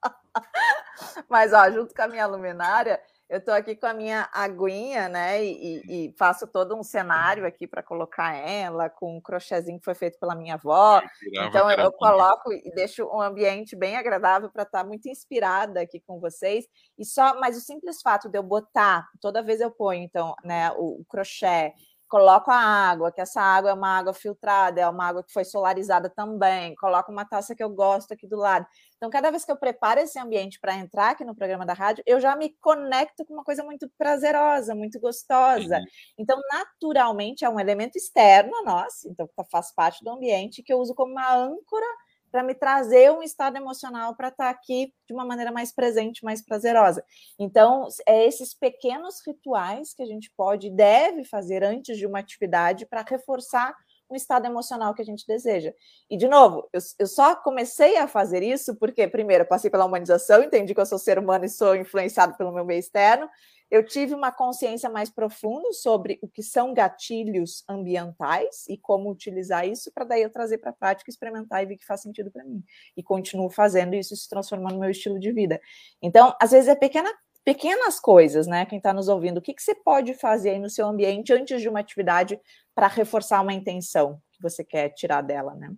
Mas, 1.30 1.54
ó, 1.54 1.70
junto 1.72 1.94
com 1.94 2.02
a 2.02 2.08
minha 2.08 2.26
luminária, 2.26 3.00
eu 3.30 3.40
estou 3.40 3.54
aqui 3.54 3.76
com 3.76 3.86
a 3.86 3.94
minha 3.94 4.30
aguinha, 4.32 5.10
né? 5.10 5.44
E, 5.44 5.82
e 5.88 6.16
faço 6.18 6.48
todo 6.48 6.76
um 6.76 6.84
cenário 6.84 7.46
aqui 7.46 7.68
para 7.68 7.84
colocar 7.84 8.34
ela, 8.34 8.90
com 8.90 9.18
um 9.18 9.22
crochêzinho 9.22 9.80
que 9.80 9.86
foi 9.86 9.96
feito 9.96 10.18
pela 10.18 10.36
minha 10.36 10.54
avó. 10.54 11.02
Então 11.34 11.70
eu, 11.70 11.78
eu 11.78 11.92
coloco 11.92 12.54
e 12.54 12.72
deixo 12.74 13.06
um 13.06 13.22
ambiente 13.22 13.76
bem 13.76 13.98
agradável 13.98 14.50
para 14.50 14.64
estar 14.64 14.84
tá 14.84 14.88
muito 14.88 15.10
inspirada 15.10 15.82
aqui 15.82 16.00
com 16.00 16.20
vocês. 16.20 16.66
E 16.98 17.04
só, 17.04 17.38
mas 17.40 17.58
o 17.58 17.62
simples 17.62 18.02
fato 18.02 18.30
de 18.30 18.38
eu 18.38 18.44
botar, 18.44 19.06
toda 19.22 19.44
vez 19.44 19.60
eu 19.60 19.72
ponho, 19.72 20.04
então, 20.04 20.34
né, 20.44 20.72
o, 20.78 21.02
o 21.02 21.06
crochê 21.06 21.74
coloco 22.08 22.50
a 22.50 22.56
água, 22.56 23.12
que 23.12 23.22
essa 23.22 23.42
água 23.42 23.72
é 23.72 23.74
uma 23.74 23.98
água 23.98 24.14
filtrada, 24.14 24.82
é 24.82 24.88
uma 24.88 25.06
água 25.06 25.24
que 25.24 25.32
foi 25.32 25.44
solarizada 25.44 26.10
também, 26.10 26.74
coloco 26.76 27.12
uma 27.12 27.26
taça 27.26 27.56
que 27.56 27.64
eu 27.64 27.70
gosto 27.70 28.14
aqui 28.14 28.28
do 28.28 28.38
lado. 28.38 28.66
Então, 28.96 29.10
cada 29.10 29.30
vez 29.30 29.46
que 29.46 29.52
eu 29.52 29.58
preparo 29.58 30.00
esse 30.00 30.18
ambiente 30.18 30.60
para 30.60 30.76
entrar 30.76 31.12
aqui 31.12 31.24
no 31.24 31.36
programa 31.36 31.66
da 31.66 31.74
rádio, 31.74 32.04
eu 32.08 32.20
já 32.20 32.36
me 32.36 32.56
conecto 32.62 33.26
com 33.26 33.34
uma 33.34 33.44
coisa 33.44 33.64
muito 33.64 33.90
prazerosa, 33.98 34.74
muito 34.74 35.00
gostosa. 35.00 35.78
Uhum. 35.78 35.86
Então, 36.18 36.40
naturalmente, 36.52 37.46
é 37.46 37.50
um 37.50 37.60
elemento 37.60 37.98
externo 37.98 38.56
a 38.58 38.64
nós, 38.64 39.06
então 39.06 39.30
faz 39.52 39.74
parte 39.74 40.04
do 40.04 40.10
ambiente, 40.10 40.64
que 40.64 40.74
eu 40.74 40.80
uso 40.80 40.96
como 40.96 41.12
uma 41.12 41.36
âncora 41.36 41.86
para 42.32 42.44
me 42.44 42.54
trazer 42.54 43.12
um 43.12 43.24
estado 43.24 43.58
emocional 43.58 44.16
para 44.16 44.30
estar 44.30 44.46
tá 44.46 44.50
aqui 44.50 44.94
de 45.08 45.14
uma 45.14 45.26
maneira 45.26 45.52
mais 45.52 45.72
presente, 45.72 46.24
mais 46.24 46.42
prazerosa. 46.44 47.04
Então, 47.40 47.88
é 48.08 48.26
esses 48.26 48.54
pequenos 48.54 49.16
rituais 49.26 49.94
que 49.94 50.04
a 50.04 50.06
gente 50.06 50.32
pode 50.36 50.68
e 50.68 50.72
deve 50.72 51.24
fazer 51.24 51.64
antes 51.64 51.98
de 51.98 52.06
uma 52.06 52.20
atividade 52.20 52.86
para 52.86 53.06
reforçar 53.08 53.76
um 54.10 54.16
estado 54.16 54.46
emocional 54.46 54.94
que 54.94 55.02
a 55.02 55.06
gente 55.06 55.28
deseja. 55.28 55.74
E, 56.10 56.18
de 56.18 56.28
novo, 56.28 56.68
eu, 56.72 56.80
eu, 57.00 57.08
só 57.08 57.36
comecei 57.36 57.98
a 57.98 58.08
fazer 58.08 58.42
isso 58.42 58.76
porque, 58.76 59.08
primeiro, 59.08 59.46
passei 59.46 59.70
pela 59.70 59.86
humanização, 59.86 60.44
entendi 60.44 60.74
que 60.74 60.80
eu 60.80 60.86
sou 60.86 60.98
ser 60.98 61.20
humano 61.20 61.46
e 61.46 61.50
sou 61.50 61.76
influenciado 61.76 62.36
pelo 62.38 62.54
meu 62.54 62.64
meio 62.64 62.80
externo, 62.80 63.30
eu 63.70 63.86
tive 63.86 64.14
uma 64.14 64.32
consciência 64.32 64.90
mais 64.90 65.10
profunda 65.10 65.72
sobre 65.74 66.20
o 66.22 66.28
que 66.28 66.42
são 66.42 66.74
gatilhos 66.74 67.64
ambientais 67.68 68.66
e 68.68 68.78
como 68.78 69.12
utilizar 69.12 69.68
isso 69.68 69.92
para 69.92 70.06
daí 70.06 70.22
eu 70.22 70.30
trazer 70.30 70.58
para 70.58 70.70
a 70.70 70.74
prática, 70.74 71.10
experimentar 71.10 71.62
e 71.62 71.66
ver 71.66 71.78
que 71.78 71.86
faz 71.86 72.02
sentido 72.02 72.32
para 72.32 72.46
mim. 72.46 72.64
E 72.96 73.04
continuo 73.04 73.50
fazendo 73.50 73.96
isso 73.96 74.16
se 74.16 74.30
transformando 74.30 74.74
no 74.74 74.80
meu 74.80 74.90
estilo 74.90 75.20
de 75.20 75.32
vida. 75.32 75.60
Então, 76.02 76.36
às 76.42 76.52
vezes 76.52 76.70
é 76.70 76.76
pequena, 76.76 77.10
pequenas 77.44 78.00
coisas, 78.00 78.48
né? 78.48 78.66
Quem 78.66 78.78
está 78.78 78.94
nos 78.94 79.08
ouvindo, 79.08 79.38
o 79.38 79.42
que, 79.42 79.54
que 79.54 79.64
você 79.64 79.76
pode 79.76 80.14
fazer 80.14 80.52
aí 80.52 80.60
no 80.60 80.70
seu 80.70 80.88
ambiente 80.88 81.34
antes 81.34 81.62
de 81.62 81.70
uma 81.70 81.80
atividade 81.80 82.40
para 82.76 82.88
reforçar 82.88 83.42
uma 83.42 83.54
intenção 83.54 84.22
que 84.32 84.42
você 84.42 84.64
quer 84.64 84.90
tirar 84.90 85.22
dela, 85.22 85.56
né? 85.56 85.72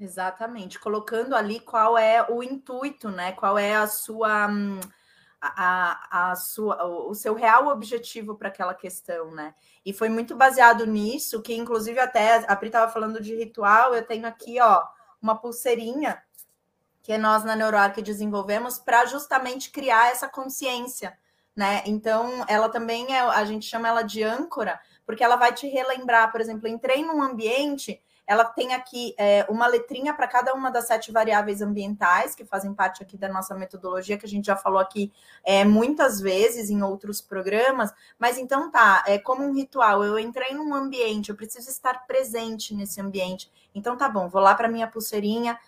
Exatamente, 0.00 0.78
colocando 0.78 1.34
ali 1.34 1.58
qual 1.58 1.98
é 1.98 2.24
o 2.30 2.42
intuito, 2.42 3.10
né? 3.10 3.32
Qual 3.32 3.58
é 3.58 3.74
a 3.74 3.86
sua. 3.88 4.48
A, 5.40 6.30
a 6.30 6.34
sua, 6.34 6.84
o 6.84 7.14
seu 7.14 7.32
real 7.32 7.68
objetivo 7.68 8.34
para 8.34 8.48
aquela 8.48 8.74
questão, 8.74 9.30
né? 9.30 9.54
E 9.86 9.92
foi 9.92 10.08
muito 10.08 10.34
baseado 10.34 10.84
nisso, 10.84 11.40
que 11.40 11.54
inclusive 11.54 12.00
até 12.00 12.44
a 12.46 12.56
Pri 12.56 12.68
estava 12.68 12.90
falando 12.90 13.22
de 13.22 13.36
ritual, 13.36 13.94
eu 13.94 14.04
tenho 14.04 14.26
aqui, 14.26 14.60
ó, 14.60 14.84
uma 15.22 15.36
pulseirinha 15.36 16.20
que 17.02 17.16
nós 17.16 17.44
na 17.44 17.56
NeuroArc 17.56 18.02
desenvolvemos 18.02 18.78
para 18.78 19.06
justamente 19.06 19.70
criar 19.70 20.10
essa 20.10 20.28
consciência, 20.28 21.16
né? 21.56 21.82
Então, 21.86 22.44
ela 22.46 22.68
também 22.68 23.14
é, 23.14 23.20
a 23.20 23.44
gente 23.44 23.64
chama 23.64 23.88
ela 23.88 24.02
de 24.02 24.22
âncora, 24.22 24.78
porque 25.06 25.24
ela 25.24 25.36
vai 25.36 25.52
te 25.54 25.66
relembrar, 25.66 26.30
por 26.30 26.40
exemplo, 26.40 26.68
entrei 26.68 27.02
num 27.02 27.22
ambiente 27.22 28.02
ela 28.28 28.44
tem 28.44 28.74
aqui 28.74 29.14
é, 29.16 29.46
uma 29.48 29.66
letrinha 29.66 30.12
para 30.12 30.28
cada 30.28 30.52
uma 30.52 30.70
das 30.70 30.86
sete 30.86 31.10
variáveis 31.10 31.62
ambientais 31.62 32.34
que 32.34 32.44
fazem 32.44 32.74
parte 32.74 33.02
aqui 33.02 33.16
da 33.16 33.26
nossa 33.26 33.54
metodologia, 33.54 34.18
que 34.18 34.26
a 34.26 34.28
gente 34.28 34.44
já 34.44 34.54
falou 34.54 34.78
aqui 34.78 35.10
é, 35.42 35.64
muitas 35.64 36.20
vezes 36.20 36.68
em 36.68 36.82
outros 36.82 37.22
programas. 37.22 37.90
Mas 38.18 38.36
então 38.36 38.70
tá, 38.70 39.02
é 39.06 39.18
como 39.18 39.42
um 39.42 39.54
ritual. 39.54 40.04
Eu 40.04 40.18
entrei 40.18 40.52
num 40.52 40.74
ambiente, 40.74 41.30
eu 41.30 41.36
preciso 41.36 41.70
estar 41.70 42.06
presente 42.06 42.74
nesse 42.74 43.00
ambiente. 43.00 43.50
Então 43.74 43.96
tá 43.96 44.10
bom, 44.10 44.28
vou 44.28 44.42
lá 44.42 44.54
para 44.54 44.68
minha 44.68 44.86
pulseirinha. 44.86 45.58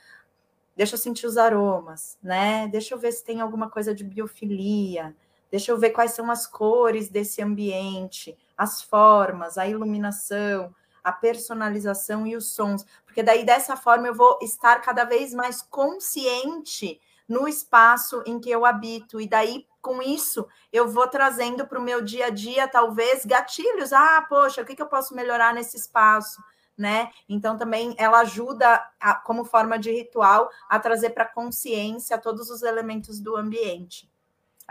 Deixa 0.76 0.96
eu 0.96 0.98
sentir 0.98 1.26
os 1.26 1.38
aromas, 1.38 2.18
né? 2.22 2.68
Deixa 2.68 2.94
eu 2.94 2.98
ver 2.98 3.12
se 3.12 3.24
tem 3.24 3.40
alguma 3.40 3.70
coisa 3.70 3.94
de 3.94 4.04
biofilia. 4.04 5.16
Deixa 5.50 5.72
eu 5.72 5.78
ver 5.78 5.90
quais 5.90 6.10
são 6.10 6.30
as 6.30 6.46
cores 6.46 7.08
desse 7.08 7.40
ambiente, 7.40 8.36
as 8.54 8.82
formas, 8.82 9.56
a 9.56 9.66
iluminação 9.66 10.74
a 11.02 11.12
personalização 11.12 12.26
e 12.26 12.36
os 12.36 12.52
sons, 12.52 12.84
porque 13.04 13.22
daí 13.22 13.44
dessa 13.44 13.76
forma 13.76 14.06
eu 14.06 14.14
vou 14.14 14.38
estar 14.42 14.80
cada 14.80 15.04
vez 15.04 15.34
mais 15.34 15.62
consciente 15.62 17.00
no 17.28 17.46
espaço 17.46 18.22
em 18.26 18.40
que 18.40 18.50
eu 18.50 18.66
habito, 18.66 19.20
e 19.20 19.28
daí 19.28 19.66
com 19.80 20.02
isso 20.02 20.46
eu 20.72 20.88
vou 20.88 21.06
trazendo 21.06 21.66
para 21.66 21.78
o 21.78 21.82
meu 21.82 22.02
dia 22.02 22.26
a 22.26 22.30
dia, 22.30 22.68
talvez, 22.68 23.24
gatilhos. 23.24 23.92
Ah, 23.92 24.24
poxa, 24.28 24.62
o 24.62 24.64
que, 24.64 24.74
que 24.74 24.82
eu 24.82 24.88
posso 24.88 25.14
melhorar 25.14 25.54
nesse 25.54 25.76
espaço? 25.76 26.42
Né? 26.76 27.10
Então 27.28 27.56
também 27.56 27.94
ela 27.98 28.20
ajuda 28.20 28.82
a, 28.98 29.14
como 29.14 29.44
forma 29.44 29.78
de 29.78 29.92
ritual 29.92 30.50
a 30.68 30.78
trazer 30.78 31.10
para 31.10 31.26
consciência 31.26 32.16
todos 32.16 32.48
os 32.50 32.62
elementos 32.62 33.20
do 33.20 33.36
ambiente. 33.36 34.09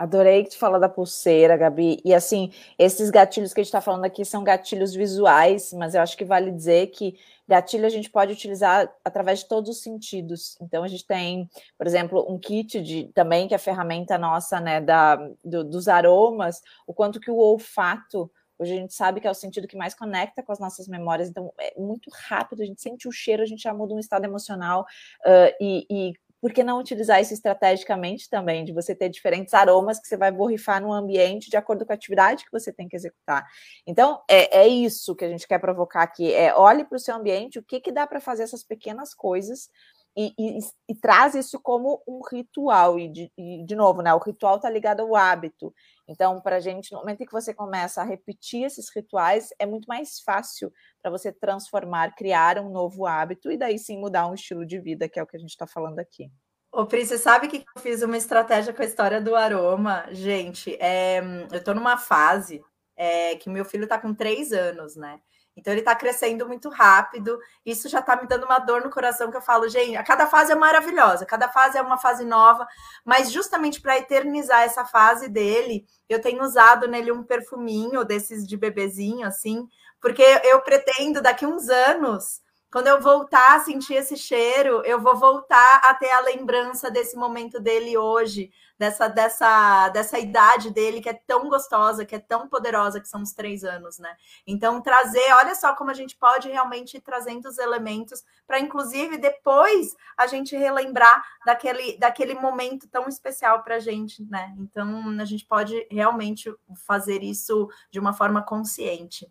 Adorei 0.00 0.44
que 0.44 0.50
tu 0.50 0.58
fala 0.58 0.80
da 0.80 0.88
pulseira, 0.88 1.58
Gabi. 1.58 2.00
E 2.02 2.14
assim, 2.14 2.50
esses 2.78 3.10
gatilhos 3.10 3.52
que 3.52 3.60
a 3.60 3.62
gente 3.62 3.68
está 3.68 3.82
falando 3.82 4.06
aqui 4.06 4.24
são 4.24 4.42
gatilhos 4.42 4.94
visuais, 4.94 5.74
mas 5.74 5.94
eu 5.94 6.00
acho 6.00 6.16
que 6.16 6.24
vale 6.24 6.50
dizer 6.50 6.86
que 6.86 7.18
gatilho 7.46 7.84
a 7.84 7.90
gente 7.90 8.08
pode 8.08 8.32
utilizar 8.32 8.90
através 9.04 9.40
de 9.40 9.48
todos 9.48 9.68
os 9.68 9.82
sentidos. 9.82 10.56
Então 10.58 10.82
a 10.82 10.88
gente 10.88 11.06
tem, 11.06 11.46
por 11.76 11.86
exemplo, 11.86 12.24
um 12.26 12.38
kit 12.38 12.80
de 12.80 13.10
também 13.12 13.46
que 13.46 13.52
é 13.52 13.56
a 13.56 13.60
ferramenta 13.60 14.16
nossa, 14.16 14.58
né, 14.58 14.80
da, 14.80 15.16
do, 15.44 15.62
dos 15.64 15.86
aromas, 15.86 16.62
o 16.86 16.94
quanto 16.94 17.20
que 17.20 17.30
o 17.30 17.36
olfato 17.36 18.30
Hoje 18.58 18.74
a 18.74 18.76
gente 18.76 18.92
sabe 18.92 19.22
que 19.22 19.26
é 19.26 19.30
o 19.30 19.34
sentido 19.34 19.66
que 19.66 19.74
mais 19.74 19.94
conecta 19.94 20.42
com 20.42 20.52
as 20.52 20.58
nossas 20.58 20.86
memórias, 20.86 21.30
então 21.30 21.50
é 21.58 21.72
muito 21.80 22.10
rápido, 22.28 22.62
a 22.62 22.66
gente 22.66 22.82
sente 22.82 23.08
o 23.08 23.10
cheiro, 23.10 23.42
a 23.42 23.46
gente 23.46 23.62
já 23.62 23.72
muda 23.72 23.94
um 23.94 23.98
estado 23.98 24.26
emocional 24.26 24.82
uh, 25.24 25.56
e, 25.58 25.86
e 25.88 26.12
por 26.40 26.52
que 26.52 26.64
não 26.64 26.78
utilizar 26.78 27.20
isso 27.20 27.34
estrategicamente 27.34 28.28
também, 28.28 28.64
de 28.64 28.72
você 28.72 28.94
ter 28.94 29.08
diferentes 29.08 29.52
aromas 29.52 29.98
que 29.98 30.08
você 30.08 30.16
vai 30.16 30.32
borrifar 30.32 30.80
no 30.80 30.92
ambiente 30.92 31.50
de 31.50 31.56
acordo 31.56 31.84
com 31.84 31.92
a 31.92 31.94
atividade 31.94 32.44
que 32.44 32.52
você 32.52 32.72
tem 32.72 32.88
que 32.88 32.96
executar. 32.96 33.46
Então, 33.86 34.22
é, 34.28 34.60
é 34.60 34.68
isso 34.68 35.14
que 35.14 35.24
a 35.24 35.28
gente 35.28 35.46
quer 35.46 35.58
provocar 35.58 36.02
aqui, 36.02 36.32
é 36.32 36.54
olhe 36.54 36.84
para 36.84 36.96
o 36.96 37.00
seu 37.00 37.14
ambiente, 37.14 37.58
o 37.58 37.62
que, 37.62 37.80
que 37.80 37.92
dá 37.92 38.06
para 38.06 38.20
fazer 38.20 38.44
essas 38.44 38.64
pequenas 38.64 39.14
coisas 39.14 39.68
e, 40.16 40.34
e, 40.36 40.58
e, 40.88 40.94
traz 40.94 41.34
isso 41.34 41.60
como 41.60 42.02
um 42.06 42.20
ritual. 42.30 42.98
E 42.98 43.08
de, 43.08 43.32
e, 43.38 43.64
de 43.64 43.76
novo, 43.76 44.02
né? 44.02 44.12
O 44.12 44.18
ritual 44.18 44.56
está 44.56 44.68
ligado 44.68 45.00
ao 45.00 45.14
hábito. 45.14 45.72
Então, 46.10 46.40
para 46.40 46.56
a 46.56 46.60
gente, 46.60 46.90
no 46.90 46.98
momento 46.98 47.20
em 47.22 47.24
que 47.24 47.32
você 47.32 47.54
começa 47.54 48.00
a 48.00 48.04
repetir 48.04 48.64
esses 48.64 48.90
rituais, 48.92 49.50
é 49.60 49.64
muito 49.64 49.86
mais 49.86 50.18
fácil 50.18 50.72
para 51.00 51.08
você 51.08 51.30
transformar, 51.30 52.16
criar 52.16 52.58
um 52.58 52.68
novo 52.68 53.06
hábito 53.06 53.48
e 53.48 53.56
daí 53.56 53.78
sim 53.78 53.96
mudar 53.96 54.26
um 54.26 54.34
estilo 54.34 54.66
de 54.66 54.80
vida, 54.80 55.08
que 55.08 55.20
é 55.20 55.22
o 55.22 55.26
que 55.26 55.36
a 55.36 55.40
gente 55.40 55.50
está 55.50 55.68
falando 55.68 56.00
aqui. 56.00 56.28
Ô, 56.72 56.84
Pri, 56.84 57.06
você 57.06 57.16
sabe 57.16 57.46
que 57.46 57.64
eu 57.76 57.82
fiz 57.82 58.02
uma 58.02 58.16
estratégia 58.16 58.72
com 58.72 58.82
a 58.82 58.84
história 58.84 59.20
do 59.20 59.36
aroma? 59.36 60.04
Gente, 60.10 60.76
é, 60.80 61.20
eu 61.48 61.58
estou 61.58 61.76
numa 61.76 61.96
fase 61.96 62.60
é, 62.96 63.36
que 63.36 63.48
meu 63.48 63.64
filho 63.64 63.84
está 63.84 63.96
com 63.96 64.12
três 64.12 64.52
anos, 64.52 64.96
né? 64.96 65.20
Então 65.56 65.72
ele 65.72 65.80
está 65.80 65.94
crescendo 65.94 66.46
muito 66.46 66.68
rápido. 66.68 67.38
Isso 67.64 67.88
já 67.88 68.00
está 68.00 68.16
me 68.16 68.26
dando 68.26 68.44
uma 68.44 68.58
dor 68.58 68.82
no 68.82 68.90
coração 68.90 69.30
que 69.30 69.36
eu 69.36 69.42
falo, 69.42 69.68
gente, 69.68 69.96
a 69.96 70.02
cada 70.02 70.26
fase 70.26 70.52
é 70.52 70.54
maravilhosa, 70.54 71.26
cada 71.26 71.48
fase 71.48 71.76
é 71.76 71.82
uma 71.82 71.98
fase 71.98 72.24
nova, 72.24 72.66
mas 73.04 73.30
justamente 73.30 73.80
para 73.80 73.98
eternizar 73.98 74.62
essa 74.62 74.84
fase 74.84 75.28
dele, 75.28 75.84
eu 76.08 76.20
tenho 76.20 76.42
usado 76.42 76.88
nele 76.88 77.12
um 77.12 77.22
perfuminho 77.22 78.04
desses 78.04 78.46
de 78.46 78.56
bebezinho, 78.56 79.26
assim, 79.26 79.68
porque 80.00 80.24
eu 80.44 80.60
pretendo 80.62 81.20
daqui 81.20 81.44
uns 81.44 81.68
anos 81.68 82.40
quando 82.72 82.86
eu 82.86 83.00
voltar 83.00 83.56
a 83.56 83.60
sentir 83.60 83.94
esse 83.94 84.16
cheiro, 84.16 84.82
eu 84.84 85.00
vou 85.00 85.16
voltar 85.16 85.80
a 85.84 85.94
ter 85.94 86.10
a 86.10 86.20
lembrança 86.20 86.88
desse 86.88 87.16
momento 87.16 87.58
dele 87.58 87.98
hoje, 87.98 88.52
dessa, 88.80 89.08
dessa, 89.08 89.90
dessa 89.90 90.18
idade 90.18 90.70
dele 90.70 91.02
que 91.02 91.08
é 91.10 91.12
tão 91.12 91.50
gostosa, 91.50 92.06
que 92.06 92.14
é 92.14 92.18
tão 92.18 92.48
poderosa, 92.48 92.98
que 92.98 93.06
são 93.06 93.20
os 93.20 93.34
três 93.34 93.62
anos, 93.62 93.98
né? 93.98 94.16
Então, 94.46 94.80
trazer, 94.80 95.34
olha 95.34 95.54
só 95.54 95.74
como 95.76 95.90
a 95.90 95.94
gente 95.94 96.16
pode 96.16 96.48
realmente 96.48 96.96
ir 96.96 97.02
trazendo 97.02 97.46
os 97.46 97.58
elementos 97.58 98.24
para, 98.46 98.58
inclusive, 98.58 99.18
depois 99.18 99.94
a 100.16 100.26
gente 100.26 100.56
relembrar 100.56 101.22
daquele, 101.44 101.98
daquele 101.98 102.32
momento 102.32 102.88
tão 102.88 103.06
especial 103.06 103.62
para 103.62 103.74
a 103.76 103.80
gente, 103.80 104.24
né? 104.30 104.54
Então, 104.58 105.10
a 105.20 105.24
gente 105.26 105.44
pode 105.44 105.86
realmente 105.90 106.50
fazer 106.86 107.22
isso 107.22 107.68
de 107.90 108.00
uma 108.00 108.14
forma 108.14 108.40
consciente 108.40 109.30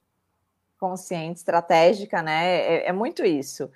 consciente, 0.80 1.40
estratégica, 1.40 2.22
né? 2.22 2.46
É, 2.46 2.88
é, 2.88 2.94
muito 2.94 3.26
isso. 3.26 3.70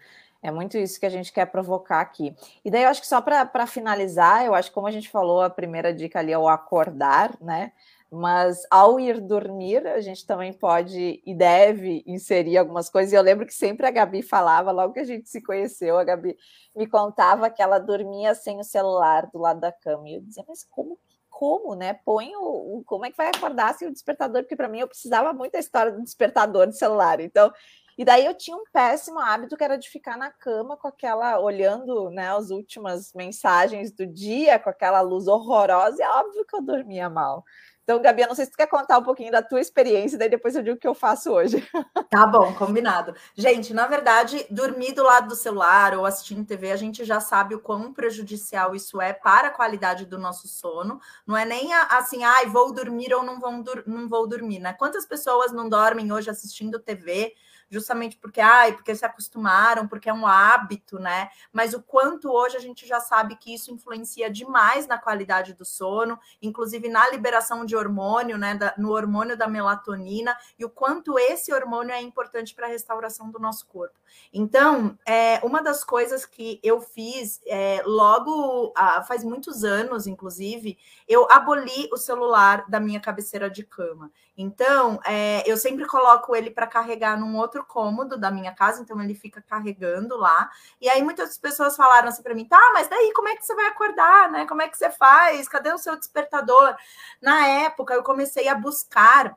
É 0.44 0.52
muito 0.52 0.78
isso 0.78 1.00
que 1.00 1.06
a 1.06 1.10
gente 1.10 1.32
quer 1.32 1.46
provocar 1.46 2.02
aqui. 2.02 2.36
E 2.66 2.70
daí 2.70 2.84
eu 2.84 2.90
acho 2.90 3.00
que 3.00 3.08
só 3.08 3.22
para 3.22 3.66
finalizar, 3.66 4.46
eu 4.46 4.54
acho 4.54 4.70
que 4.70 4.76
como 4.76 4.88
a 4.88 4.92
gente 4.92 5.10
falou, 5.10 5.42
a 5.42 5.50
primeira 5.50 5.94
dica 5.94 6.20
ali 6.20 6.34
é 6.34 6.38
o 6.38 6.50
acordar, 6.50 7.36
né? 7.40 7.72
Mas 8.12 8.62
ao 8.70 9.00
ir 9.00 9.20
dormir, 9.22 9.88
a 9.88 10.02
gente 10.02 10.28
também 10.28 10.54
pode 10.54 11.24
e 11.26 11.34
deve 11.34 12.04
inserir 12.06 12.58
algumas 12.58 12.90
coisas. 12.90 13.14
E 13.14 13.16
eu 13.16 13.22
lembro 13.24 13.46
que 13.46 13.54
sempre 13.54 13.88
a 13.88 13.92
Gabi 13.92 14.22
falava, 14.22 14.70
logo 14.70 14.94
que 14.94 15.00
a 15.00 15.06
gente 15.06 15.30
se 15.30 15.42
conheceu, 15.42 15.98
a 15.98 16.04
Gabi 16.04 16.38
me 16.76 16.86
contava 16.86 17.50
que 17.50 17.62
ela 17.62 17.80
dormia 17.80 18.36
sem 18.36 18.60
o 18.60 18.64
celular 18.64 19.28
do 19.32 19.40
lado 19.40 19.62
da 19.62 19.72
cama. 19.72 20.10
E 20.10 20.16
eu 20.16 20.22
dizia, 20.22 20.44
mas 20.48 20.64
como 20.70 21.00
como, 21.34 21.74
né? 21.74 21.96
Põe 22.06 22.36
o, 22.36 22.78
o, 22.78 22.84
como 22.86 23.06
é 23.06 23.12
que 23.12 23.18
vai 23.18 23.28
acordar 23.28 23.74
sem 23.74 23.88
o 23.88 23.92
despertador? 23.92 24.44
Porque 24.44 24.56
para 24.56 24.70
mim 24.70 24.80
eu 24.80 24.88
precisava 24.88 25.34
muito 25.34 25.54
da 25.54 25.60
história 25.60 25.92
do 25.92 26.04
despertador 26.04 26.68
de 26.68 26.78
celular. 26.78 27.20
Então, 27.20 27.52
e 27.98 28.06
daí 28.06 28.26
eu 28.26 28.34
tinha 28.34 28.56
um 28.58 28.64
péssimo 28.72 29.20
hábito 29.20 29.56
que 29.56 29.64
era 29.64 29.78
de 29.78 29.90
ficar 29.90 30.18
na 30.18 30.32
cama 30.32 30.76
com 30.78 30.88
aquela, 30.88 31.40
olhando 31.40 32.10
né, 32.10 32.30
as 32.36 32.50
últimas 32.50 33.14
mensagens 33.14 33.92
do 33.92 34.06
dia, 34.06 34.60
com 34.60 34.70
aquela 34.70 35.02
luz 35.02 35.28
horrorosa, 35.28 35.98
e 36.00 36.06
é 36.06 36.10
óbvio 36.10 36.46
que 36.46 36.56
eu 36.56 36.62
dormia 36.62 37.10
mal. 37.10 37.44
Então, 37.84 38.02
Gabi, 38.02 38.22
eu 38.22 38.30
não 38.30 38.36
sei 38.36 38.46
se 38.46 38.52
tu 38.52 38.58
quer 38.58 38.68
contar 38.68 38.98
um 38.98 39.04
pouquinho 39.04 39.32
da 39.32 39.42
tua 39.42 39.60
experiência, 39.60 40.18
daí 40.18 40.30
depois 40.30 40.56
eu 40.56 40.64
digo 40.64 40.78
o 40.78 40.80
que 40.80 40.88
eu 40.88 40.96
faço 40.96 41.32
hoje. 41.32 41.58
Tá 42.10 42.28
bom, 42.28 42.54
combinado. 42.54 43.16
Gente, 43.36 43.74
na 43.74 43.88
verdade, 43.88 44.46
dormir 44.48 44.94
do 44.94 45.02
lado 45.02 45.30
do 45.30 45.36
celular 45.36 45.98
ou 45.98 46.06
assistindo 46.06 46.46
TV, 46.46 46.72
a 46.72 46.76
gente 46.76 47.04
já 47.04 47.20
sabe 47.20 47.56
o 47.56 47.60
quão 47.60 47.92
prejudicial 47.92 48.76
isso 48.76 49.02
é 49.02 49.12
para 49.12 49.48
a 49.48 49.52
qualidade 49.52 50.06
do 50.06 50.20
nosso 50.20 50.48
sono. 50.48 51.02
Não 51.26 51.36
é 51.36 51.44
nem 51.44 51.74
assim, 51.74 52.24
ai, 52.24 52.46
ah, 52.46 52.50
vou 52.50 52.72
dormir 52.72 53.12
ou 53.16 53.24
não 53.24 53.40
vou, 53.40 53.52
não 53.88 54.08
vou 54.08 54.28
dormir, 54.28 54.60
né? 54.60 54.74
Quantas 54.74 55.08
pessoas 55.08 55.52
não 55.52 55.68
dormem 55.68 56.12
hoje 56.14 56.30
assistindo 56.30 56.78
TV? 56.78 57.34
Justamente 57.74 58.18
porque, 58.18 58.40
ai, 58.40 58.74
porque 58.74 58.94
se 58.94 59.04
acostumaram, 59.04 59.88
porque 59.88 60.08
é 60.08 60.14
um 60.14 60.28
hábito, 60.28 61.00
né? 61.00 61.30
Mas 61.52 61.74
o 61.74 61.82
quanto 61.82 62.32
hoje 62.32 62.56
a 62.56 62.60
gente 62.60 62.86
já 62.86 63.00
sabe 63.00 63.36
que 63.36 63.52
isso 63.52 63.74
influencia 63.74 64.30
demais 64.30 64.86
na 64.86 65.00
qualidade 65.00 65.56
do 65.56 65.66
sono, 65.66 66.20
inclusive 66.40 66.88
na 66.88 67.10
liberação 67.10 67.66
de 67.66 67.76
hormônio, 67.76 68.38
né? 68.38 68.54
Da, 68.54 68.76
no 68.78 68.92
hormônio 68.92 69.36
da 69.36 69.48
melatonina, 69.48 70.38
e 70.58 70.64
o 70.64 70.70
quanto 70.70 71.18
esse 71.18 71.52
hormônio 71.52 71.92
é 71.92 72.02
importante 72.02 72.54
para 72.54 72.68
a 72.68 72.70
restauração 72.70 73.32
do 73.32 73.40
nosso 73.40 73.66
corpo. 73.66 74.00
Então, 74.32 74.96
é, 75.08 75.40
uma 75.44 75.62
das 75.64 75.84
coisas 75.84 76.28
que 76.28 76.60
eu 76.62 76.80
fiz 76.80 77.42
é, 77.48 77.82
logo 77.86 78.72
ah, 78.76 79.02
faz 79.02 79.24
muitos 79.24 79.64
anos, 79.64 80.06
inclusive, 80.06 80.78
eu 81.08 81.28
aboli 81.32 81.90
o 81.92 81.98
celular 81.98 82.66
da 82.70 82.80
minha 82.80 83.00
cabeceira 83.00 83.50
de 83.50 83.64
cama. 83.64 84.12
Então, 84.36 85.00
é, 85.06 85.44
eu 85.50 85.56
sempre 85.58 85.86
coloco 85.86 86.36
ele 86.36 86.50
para 86.50 86.66
carregar 86.66 87.20
num 87.20 87.38
outro 87.38 87.64
cômodo 87.64 88.18
da 88.18 88.32
minha 88.32 88.54
casa, 88.54 88.82
então 88.82 89.00
ele 89.02 89.14
fica 89.14 89.42
carregando 89.42 90.18
lá. 90.18 90.50
E 90.82 90.90
aí 90.90 91.04
muitas 91.04 91.38
pessoas 91.38 91.76
falaram 91.76 92.10
assim 92.10 92.24
para 92.24 92.34
mim: 92.34 92.46
tá, 92.46 92.60
mas 92.74 92.88
daí 92.88 93.14
como 93.14 93.28
é 93.30 93.36
que 93.36 93.46
você 93.46 93.54
vai 93.54 93.68
acordar, 93.68 94.32
né? 94.32 94.46
Como 94.48 94.62
é 94.62 94.68
que 94.68 94.78
você 94.78 94.90
faz? 94.90 95.48
Cadê 95.48 95.72
o 95.72 95.78
seu 95.78 95.96
despertador? 95.98 96.76
Na 97.22 97.48
época, 97.48 97.94
eu 97.94 98.04
comecei 98.04 98.48
a 98.48 98.56
buscar 98.56 99.36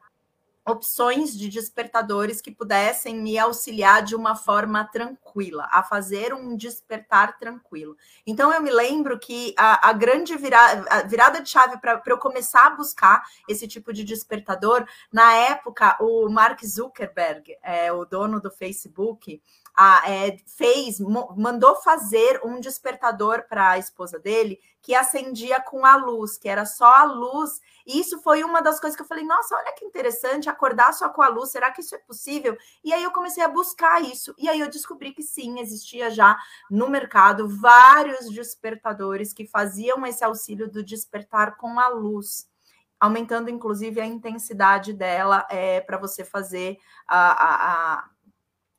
opções 0.67 1.37
de 1.37 1.49
despertadores 1.49 2.41
que 2.41 2.51
pudessem 2.51 3.17
me 3.17 3.39
auxiliar 3.39 4.03
de 4.03 4.17
uma 4.17 4.35
forma 4.35 4.85
tranquila, 4.85 5.69
a 5.71 5.83
fazer 5.83 6.35
um 6.35 6.57
despertar 6.57 7.39
tranquilo. 7.39 7.97
Então, 8.27 8.53
eu 8.53 8.61
me 8.61 8.71
lembro 8.71 9.19
que 9.19 9.55
a, 9.57 9.91
a 9.91 9.93
grande 9.93 10.37
virada, 10.37 10.85
a 10.91 11.03
virada 11.03 11.41
de 11.41 11.49
chave 11.49 11.79
para 11.79 12.03
eu 12.07 12.19
começar 12.19 12.67
a 12.67 12.71
buscar 12.71 13.23
esse 13.49 13.69
tipo 13.69 13.93
de 13.93 14.03
despertador, 14.03 14.85
na 15.13 15.35
época, 15.35 15.97
o 16.01 16.29
Mark 16.29 16.61
Zuckerberg, 16.65 17.57
é, 17.63 17.93
o 17.93 18.05
dono 18.05 18.41
do 18.41 18.51
Facebook, 18.51 19.41
a, 19.77 20.11
é, 20.11 20.39
fez, 20.47 20.99
mandou 20.99 21.77
fazer 21.77 22.41
um 22.43 22.59
despertador 22.59 23.45
para 23.47 23.73
a 23.73 23.79
esposa 23.79 24.19
dele 24.19 24.59
que 24.81 24.95
acendia 24.95 25.61
com 25.61 25.85
a 25.85 25.97
luz, 25.97 26.39
que 26.39 26.49
era 26.49 26.65
só 26.65 26.91
a 26.91 27.05
luz. 27.05 27.61
E 27.87 28.01
isso 28.01 28.23
foi 28.23 28.43
uma 28.43 28.63
das 28.63 28.81
coisas 28.81 28.97
que 28.97 29.03
eu 29.03 29.07
falei: 29.07 29.25
nossa, 29.25 29.55
olha 29.55 29.75
que 29.75 29.85
interessante 29.85 30.49
acordar 30.49 30.95
só 30.95 31.11
com 31.11 31.21
a 31.21 31.29
luz, 31.29 31.51
será 31.51 31.71
que 31.71 31.83
isso 31.83 31.95
é 31.95 31.99
possível? 31.99 32.57
E 32.83 32.95
aí 32.95 33.03
eu 33.03 33.11
comecei 33.11 33.43
a 33.43 33.49
buscar 33.49 34.01
isso. 34.03 34.35
E 34.39 34.49
aí 34.49 34.61
eu 34.61 34.71
descobri 34.71 35.13
que 35.13 35.23
sim, 35.23 35.61
existia 35.61 36.11
já 36.11 36.39
no 36.71 36.89
mercado 36.89 37.47
vários 37.47 38.31
despertadores 38.31 39.35
que 39.35 39.45
faziam 39.45 40.07
esse 40.07 40.25
auxílio 40.25 40.71
do 40.71 40.83
despertar 40.83 41.57
com 41.59 41.79
a 41.79 41.89
luz 41.89 42.49
aumentando 42.99 43.51
inclusive 43.51 44.01
a 44.01 44.07
intensidade 44.07 44.95
dela 44.95 45.47
é, 45.51 45.83
para 45.83 45.99
você 45.99 46.25
fazer 46.25 46.79
a, 47.07 47.31
a, 47.31 47.95
a 47.99 48.11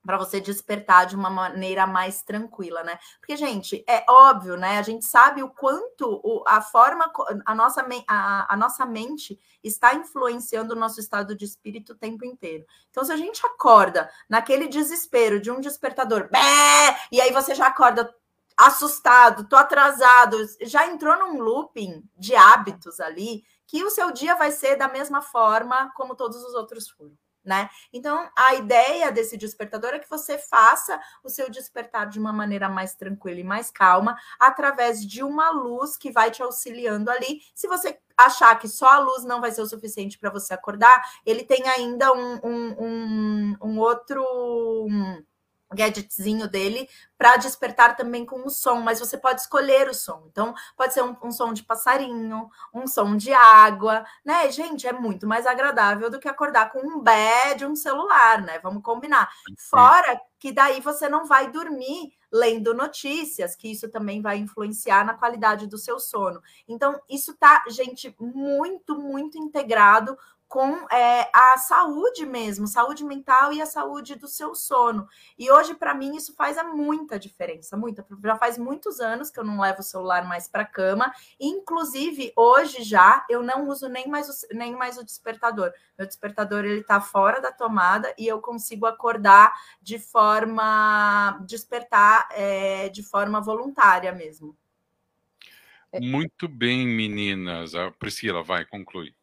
para 0.07 0.17
você 0.17 0.39
despertar 0.39 1.05
de 1.05 1.17
uma 1.17 1.29
maneira 1.29 1.85
mais 1.85 2.21
tranquila, 2.21 2.81
né? 2.81 2.97
Porque, 3.19 3.35
gente, 3.35 3.83
é 3.85 4.05
óbvio, 4.09 4.55
né? 4.55 4.79
A 4.79 4.81
gente 4.81 5.03
sabe 5.03 5.43
o 5.43 5.49
quanto 5.49 6.21
o, 6.23 6.45
a 6.47 6.61
forma, 6.61 7.11
a 7.45 7.53
nossa, 7.53 7.85
a, 8.07 8.53
a 8.53 8.55
nossa 8.55 8.85
mente 8.85 9.37
está 9.61 9.93
influenciando 9.93 10.73
o 10.73 10.79
nosso 10.79 11.01
estado 11.01 11.35
de 11.35 11.43
espírito 11.43 11.91
o 11.91 11.97
tempo 11.97 12.23
inteiro. 12.23 12.65
Então, 12.89 13.03
se 13.03 13.11
a 13.11 13.17
gente 13.17 13.45
acorda 13.45 14.09
naquele 14.29 14.69
desespero 14.69 15.41
de 15.41 15.51
um 15.51 15.59
despertador, 15.59 16.29
bé, 16.31 16.97
e 17.11 17.19
aí 17.19 17.33
você 17.33 17.53
já 17.53 17.67
acorda 17.67 18.09
assustado, 18.55 19.47
tô 19.49 19.57
atrasado, 19.57 20.37
já 20.61 20.87
entrou 20.87 21.19
num 21.19 21.41
looping 21.41 22.01
de 22.15 22.33
hábitos 22.33 23.01
ali, 23.01 23.43
que 23.67 23.83
o 23.83 23.91
seu 23.91 24.09
dia 24.11 24.35
vai 24.35 24.51
ser 24.51 24.77
da 24.77 24.87
mesma 24.87 25.21
forma 25.21 25.91
como 25.95 26.15
todos 26.15 26.41
os 26.41 26.53
outros 26.53 26.89
foram 26.89 27.11
né? 27.47 27.69
Então, 27.93 28.29
a 28.37 28.55
ideia 28.55 29.11
desse 29.11 29.37
despertador 29.37 29.91
é 29.93 29.99
que 29.99 30.09
você 30.09 30.37
faça 30.37 30.99
o 31.23 31.29
seu 31.29 31.49
despertar 31.49 32.07
de 32.09 32.19
uma 32.19 32.33
maneira 32.33 32.67
mais 32.67 32.93
tranquila 32.93 33.39
e 33.39 33.43
mais 33.43 33.71
calma, 33.71 34.17
através 34.39 35.05
de 35.05 35.23
uma 35.23 35.49
luz 35.49 35.97
que 35.97 36.11
vai 36.11 36.29
te 36.29 36.43
auxiliando 36.43 37.09
ali. 37.09 37.41
Se 37.55 37.67
você 37.67 37.97
achar 38.17 38.53
que 38.59 38.67
só 38.67 38.87
a 38.87 38.99
luz 38.99 39.23
não 39.23 39.39
vai 39.39 39.51
ser 39.51 39.61
o 39.61 39.67
suficiente 39.67 40.19
para 40.19 40.29
você 40.29 40.53
acordar, 40.53 41.01
ele 41.25 41.43
tem 41.43 41.67
ainda 41.69 42.11
um, 42.11 42.39
um, 42.43 42.75
um, 42.79 43.57
um 43.61 43.79
outro. 43.79 44.21
Um, 44.89 45.23
gadgetzinho 45.75 46.47
dele 46.47 46.87
para 47.17 47.37
despertar 47.37 47.95
também 47.95 48.25
com 48.25 48.45
o 48.45 48.49
som, 48.49 48.75
mas 48.75 48.99
você 48.99 49.17
pode 49.17 49.41
escolher 49.41 49.89
o 49.89 49.93
som. 49.93 50.23
Então, 50.31 50.53
pode 50.75 50.93
ser 50.93 51.03
um, 51.03 51.15
um, 51.23 51.31
som 51.31 51.51
de 51.51 51.63
passarinho, 51.63 52.49
um 52.73 52.87
som 52.87 53.17
de 53.17 53.33
água, 53.33 54.05
né? 54.23 54.49
Gente, 54.51 54.87
é 54.87 54.93
muito 54.93 55.27
mais 55.27 55.45
agradável 55.45 56.09
do 56.09 56.19
que 56.19 56.27
acordar 56.27 56.71
com 56.71 56.79
um 56.79 56.99
bé 56.99 57.55
de 57.55 57.65
um 57.65 57.75
celular, 57.75 58.41
né? 58.41 58.59
Vamos 58.59 58.83
combinar. 58.83 59.29
Fora 59.57 60.19
que 60.39 60.51
daí 60.51 60.79
você 60.79 61.09
não 61.09 61.25
vai 61.25 61.51
dormir 61.51 62.13
lendo 62.31 62.73
notícias, 62.73 63.55
que 63.55 63.71
isso 63.71 63.89
também 63.89 64.21
vai 64.21 64.37
influenciar 64.37 65.05
na 65.05 65.13
qualidade 65.13 65.65
do 65.65 65.77
seu 65.77 65.99
sono. 65.99 66.41
Então, 66.67 66.99
isso 67.09 67.33
tá, 67.35 67.63
gente, 67.69 68.15
muito, 68.19 68.97
muito 68.97 69.37
integrado 69.37 70.17
com 70.47 70.87
é, 70.89 71.29
a 71.33 71.57
saúde 71.57 72.25
mesmo, 72.25 72.67
saúde 72.67 73.03
mental 73.03 73.51
e 73.51 73.61
a 73.61 73.65
saúde 73.65 74.15
do 74.15 74.27
seu 74.27 74.55
sono. 74.55 75.07
E 75.37 75.51
hoje, 75.51 75.75
para 75.75 75.93
mim, 75.93 76.15
isso 76.15 76.33
faz 76.35 76.57
muita 76.73 77.19
diferença, 77.19 77.75
muita. 77.75 78.05
Já 78.23 78.37
faz 78.37 78.57
muitos 78.57 78.99
anos 78.99 79.29
que 79.29 79.39
eu 79.39 79.43
não 79.43 79.59
levo 79.59 79.81
o 79.81 79.83
celular 79.83 80.25
mais 80.25 80.47
para 80.47 80.63
a 80.63 80.67
cama. 80.67 81.13
Inclusive, 81.39 82.31
hoje 82.35 82.83
já 82.83 83.25
eu 83.29 83.43
não 83.43 83.67
uso 83.67 83.89
nem 83.89 84.07
mais 84.07 84.29
o, 84.29 84.55
nem 84.55 84.73
mais 84.73 84.97
o 84.97 85.03
despertador. 85.03 85.73
Meu 85.97 86.07
despertador 86.07 86.63
ele 86.63 86.79
está 86.79 87.01
fora 87.01 87.41
da 87.41 87.51
tomada 87.51 88.13
e 88.17 88.25
eu 88.25 88.39
consigo 88.39 88.85
acordar 88.85 89.53
de 89.81 89.99
forma 89.99 91.39
despertar 91.45 92.29
é, 92.31 92.87
de 92.89 93.03
forma 93.03 93.41
voluntária 93.41 94.13
mesmo. 94.13 94.55
Muito 95.99 96.47
bem, 96.47 96.85
meninas. 96.85 97.73
A 97.73 97.91
Priscila 97.91 98.43
vai 98.43 98.65
concluir. 98.65 99.15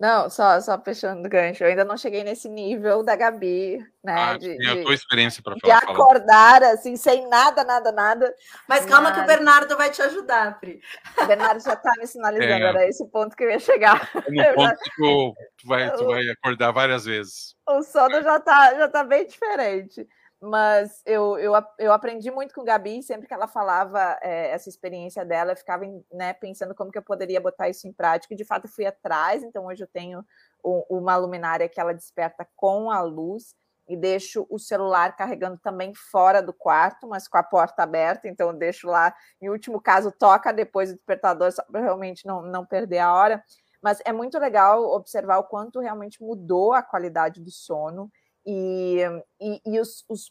Não, 0.00 0.30
só, 0.30 0.60
só 0.60 0.80
fechando 0.80 1.26
o 1.26 1.28
gancho. 1.28 1.64
Eu 1.64 1.68
ainda 1.68 1.84
não 1.84 1.96
cheguei 1.96 2.22
nesse 2.22 2.48
nível 2.48 3.02
da 3.02 3.16
Gabi, 3.16 3.78
né? 4.02 4.14
Ah, 4.16 4.38
de, 4.38 4.56
tem 4.56 4.68
a 4.68 4.82
tua 4.82 4.94
experiência 4.94 5.42
para 5.42 5.56
falar. 5.58 5.80
De 5.80 5.84
acordar, 5.84 6.62
assim, 6.62 6.94
sem 6.94 7.28
nada, 7.28 7.64
nada, 7.64 7.90
nada. 7.90 8.32
Mas 8.68 8.86
calma 8.86 9.10
que 9.10 9.18
o 9.18 9.26
Bernardo 9.26 9.76
vai 9.76 9.90
te 9.90 10.00
ajudar, 10.00 10.60
Pri. 10.60 10.80
O 11.20 11.26
Bernardo 11.26 11.60
já 11.60 11.72
está 11.72 11.90
me 11.98 12.06
sinalizando, 12.06 12.64
é. 12.64 12.68
era 12.68 12.86
esse 12.86 13.04
ponto 13.10 13.34
que 13.34 13.42
eu 13.42 13.50
ia 13.50 13.58
chegar. 13.58 14.08
No 14.14 14.54
ponto 14.54 14.76
que 14.76 14.90
tu, 14.96 15.34
tu, 15.58 15.66
vai, 15.66 15.90
tu 15.90 16.06
vai 16.06 16.28
acordar 16.28 16.70
várias 16.70 17.04
vezes. 17.04 17.56
O 17.68 17.82
sono 17.82 18.22
já 18.22 18.36
está 18.36 18.74
já 18.74 18.88
tá 18.88 19.02
bem 19.02 19.26
diferente 19.26 20.06
mas 20.40 21.02
eu, 21.04 21.38
eu, 21.38 21.52
eu 21.78 21.92
aprendi 21.92 22.30
muito 22.30 22.54
com 22.54 22.64
Gabi, 22.64 23.02
sempre 23.02 23.26
que 23.26 23.34
ela 23.34 23.48
falava 23.48 24.18
é, 24.22 24.50
essa 24.50 24.68
experiência 24.68 25.24
dela, 25.24 25.52
eu 25.52 25.56
ficava 25.56 25.84
né, 26.12 26.32
pensando 26.32 26.74
como 26.74 26.92
que 26.92 26.98
eu 26.98 27.02
poderia 27.02 27.40
botar 27.40 27.68
isso 27.68 27.88
em 27.88 27.92
prática, 27.92 28.34
e 28.34 28.36
de 28.36 28.44
fato 28.44 28.68
fui 28.68 28.86
atrás, 28.86 29.42
então 29.42 29.66
hoje 29.66 29.82
eu 29.82 29.88
tenho 29.88 30.24
uma 30.62 31.16
luminária 31.16 31.68
que 31.68 31.80
ela 31.80 31.94
desperta 31.94 32.46
com 32.56 32.90
a 32.90 33.00
luz, 33.00 33.54
e 33.88 33.96
deixo 33.96 34.46
o 34.50 34.58
celular 34.58 35.16
carregando 35.16 35.58
também 35.58 35.94
fora 35.94 36.42
do 36.42 36.52
quarto, 36.52 37.08
mas 37.08 37.26
com 37.26 37.38
a 37.38 37.42
porta 37.42 37.82
aberta, 37.82 38.28
então 38.28 38.54
deixo 38.54 38.86
lá, 38.86 39.14
em 39.40 39.48
último 39.48 39.80
caso, 39.80 40.12
toca 40.12 40.52
depois 40.52 40.90
o 40.90 40.94
despertador, 40.94 41.50
só 41.50 41.62
para 41.64 41.80
realmente 41.80 42.26
não, 42.26 42.42
não 42.42 42.66
perder 42.66 42.98
a 42.98 43.14
hora, 43.14 43.42
mas 43.82 44.00
é 44.04 44.12
muito 44.12 44.38
legal 44.38 44.84
observar 44.84 45.38
o 45.38 45.44
quanto 45.44 45.80
realmente 45.80 46.22
mudou 46.22 46.74
a 46.74 46.82
qualidade 46.82 47.40
do 47.40 47.50
sono, 47.50 48.10
e, 48.50 49.02
e, 49.38 49.60
e 49.66 49.78
os, 49.78 50.06
os 50.08 50.30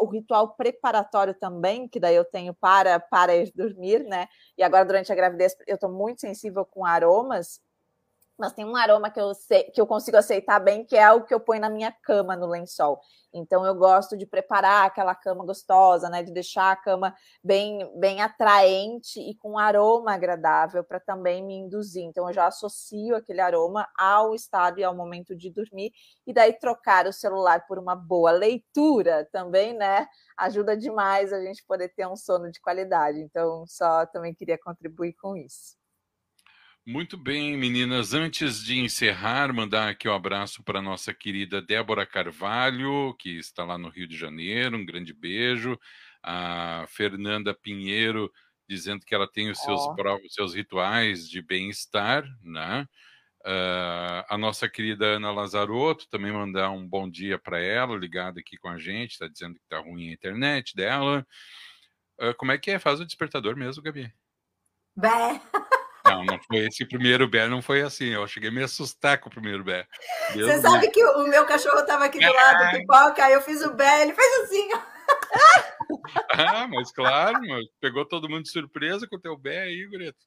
o 0.00 0.06
ritual 0.06 0.56
preparatório 0.56 1.32
também, 1.34 1.86
que 1.88 2.00
daí 2.00 2.16
eu 2.16 2.24
tenho 2.24 2.52
para, 2.52 2.98
para 2.98 3.36
ir 3.36 3.52
dormir, 3.54 4.02
né? 4.02 4.26
E 4.56 4.62
agora, 4.64 4.84
durante 4.84 5.12
a 5.12 5.14
gravidez, 5.14 5.54
eu 5.64 5.76
estou 5.76 5.88
muito 5.88 6.20
sensível 6.20 6.66
com 6.66 6.84
aromas. 6.84 7.60
Mas 8.38 8.52
tem 8.52 8.64
um 8.64 8.76
aroma 8.76 9.10
que 9.10 9.20
eu, 9.20 9.34
sei, 9.34 9.64
que 9.64 9.80
eu 9.80 9.86
consigo 9.86 10.16
aceitar 10.16 10.60
bem, 10.60 10.84
que 10.84 10.96
é 10.96 11.10
o 11.12 11.24
que 11.24 11.34
eu 11.34 11.40
ponho 11.40 11.60
na 11.60 11.68
minha 11.68 11.90
cama 11.90 12.36
no 12.36 12.46
lençol. 12.46 13.00
Então 13.34 13.64
eu 13.66 13.74
gosto 13.74 14.16
de 14.16 14.26
preparar 14.26 14.86
aquela 14.86 15.14
cama 15.14 15.44
gostosa, 15.44 16.08
né? 16.08 16.22
De 16.22 16.32
deixar 16.32 16.72
a 16.72 16.76
cama 16.76 17.14
bem, 17.42 17.90
bem 17.98 18.22
atraente 18.22 19.20
e 19.20 19.34
com 19.36 19.52
um 19.52 19.58
aroma 19.58 20.14
agradável 20.14 20.82
para 20.84 21.00
também 21.00 21.44
me 21.44 21.54
induzir. 21.54 22.02
Então 22.04 22.26
eu 22.28 22.32
já 22.32 22.46
associo 22.46 23.16
aquele 23.16 23.40
aroma 23.40 23.86
ao 23.98 24.34
estado 24.34 24.78
e 24.78 24.84
ao 24.84 24.94
momento 24.96 25.36
de 25.36 25.50
dormir, 25.50 25.92
e 26.26 26.32
daí 26.32 26.52
trocar 26.52 27.06
o 27.06 27.12
celular 27.12 27.66
por 27.66 27.78
uma 27.78 27.94
boa 27.94 28.30
leitura 28.30 29.28
também, 29.32 29.74
né? 29.74 30.06
Ajuda 30.36 30.76
demais 30.76 31.32
a 31.32 31.40
gente 31.42 31.64
poder 31.66 31.88
ter 31.90 32.06
um 32.06 32.16
sono 32.16 32.50
de 32.50 32.60
qualidade. 32.60 33.18
Então, 33.20 33.64
só 33.66 34.06
também 34.06 34.34
queria 34.34 34.58
contribuir 34.58 35.14
com 35.14 35.36
isso. 35.36 35.76
Muito 36.90 37.18
bem, 37.18 37.54
meninas. 37.54 38.14
Antes 38.14 38.64
de 38.64 38.78
encerrar, 38.78 39.52
mandar 39.52 39.90
aqui 39.90 40.08
um 40.08 40.14
abraço 40.14 40.62
para 40.62 40.80
nossa 40.80 41.12
querida 41.12 41.60
Débora 41.60 42.06
Carvalho, 42.06 43.14
que 43.18 43.38
está 43.38 43.62
lá 43.62 43.76
no 43.76 43.90
Rio 43.90 44.08
de 44.08 44.16
Janeiro. 44.16 44.74
Um 44.74 44.86
grande 44.86 45.12
beijo. 45.12 45.78
A 46.22 46.86
Fernanda 46.88 47.52
Pinheiro 47.52 48.32
dizendo 48.66 49.04
que 49.04 49.14
ela 49.14 49.30
tem 49.30 49.50
os 49.50 49.58
seus, 49.58 49.82
oh. 49.82 49.94
próprios, 49.96 50.32
seus 50.32 50.54
rituais 50.54 51.28
de 51.28 51.42
bem-estar, 51.42 52.24
né? 52.42 52.88
Uh, 53.44 54.24
a 54.26 54.38
nossa 54.38 54.66
querida 54.66 55.04
Ana 55.08 55.30
Lazarotto 55.30 56.08
também 56.08 56.32
mandar 56.32 56.70
um 56.70 56.88
bom 56.88 57.06
dia 57.06 57.38
para 57.38 57.60
ela, 57.60 57.98
ligada 57.98 58.40
aqui 58.40 58.56
com 58.56 58.68
a 58.70 58.78
gente, 58.78 59.10
está 59.10 59.28
dizendo 59.28 59.56
que 59.56 59.64
está 59.64 59.78
ruim 59.78 60.08
a 60.08 60.14
internet 60.14 60.74
dela. 60.74 61.26
Uh, 62.18 62.34
como 62.38 62.50
é 62.50 62.56
que 62.56 62.70
é? 62.70 62.78
Faz 62.78 62.98
o 62.98 63.04
despertador 63.04 63.56
mesmo, 63.56 63.82
Gabi? 63.82 64.10
Bé. 64.96 65.38
Não, 66.10 66.24
não 66.24 66.38
foi 66.40 66.66
esse 66.66 66.84
primeiro 66.84 67.28
bé, 67.28 67.46
não 67.46 67.62
foi 67.62 67.82
assim. 67.82 68.06
Eu 68.06 68.26
cheguei 68.26 68.50
a 68.50 68.52
me 68.52 68.62
assustar 68.62 69.18
com 69.18 69.28
o 69.28 69.32
primeiro 69.32 69.62
bé. 69.62 69.86
Você 70.34 70.60
sabe 70.60 70.88
que 70.88 71.04
o 71.04 71.28
meu 71.28 71.44
cachorro 71.46 71.80
estava 71.80 72.04
aqui 72.04 72.18
do 72.18 72.32
lado 72.32 72.70
do 72.70 72.78
pipoca, 72.78 73.24
aí 73.24 73.32
eu 73.32 73.42
fiz 73.42 73.62
o 73.62 73.74
bé, 73.74 74.02
ele 74.02 74.14
fez 74.14 74.44
assim, 74.44 74.68
ah, 76.30 76.66
mas 76.68 76.92
claro, 76.92 77.40
mas 77.40 77.66
pegou 77.80 78.04
todo 78.04 78.28
mundo 78.28 78.42
de 78.42 78.50
surpresa 78.50 79.06
com 79.06 79.16
o 79.16 79.20
teu 79.20 79.36
bé 79.36 79.62
aí, 79.62 79.86
Greta. 79.86 80.18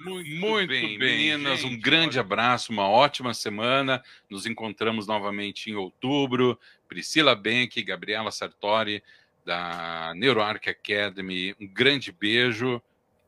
Muito, 0.00 0.30
muito 0.30 0.68
bem, 0.68 0.98
bem, 0.98 0.98
meninas. 0.98 1.60
Gente, 1.60 1.74
um 1.74 1.80
grande 1.80 2.18
abraço, 2.18 2.72
uma 2.72 2.88
ótima 2.88 3.32
semana. 3.32 4.02
Nos 4.28 4.44
encontramos 4.46 5.06
novamente 5.06 5.70
em 5.70 5.74
outubro. 5.74 6.58
Priscila 6.88 7.34
Benck, 7.34 7.82
Gabriela 7.82 8.30
Sartori, 8.30 9.02
da 9.44 10.12
NeuroArc 10.14 10.68
Academy. 10.68 11.54
Um 11.58 11.66
grande 11.66 12.12
beijo. 12.12 12.82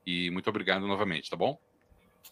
E 0.07 0.31
muito 0.31 0.49
obrigado 0.49 0.87
novamente, 0.87 1.29
tá 1.29 1.37
bom? 1.37 1.59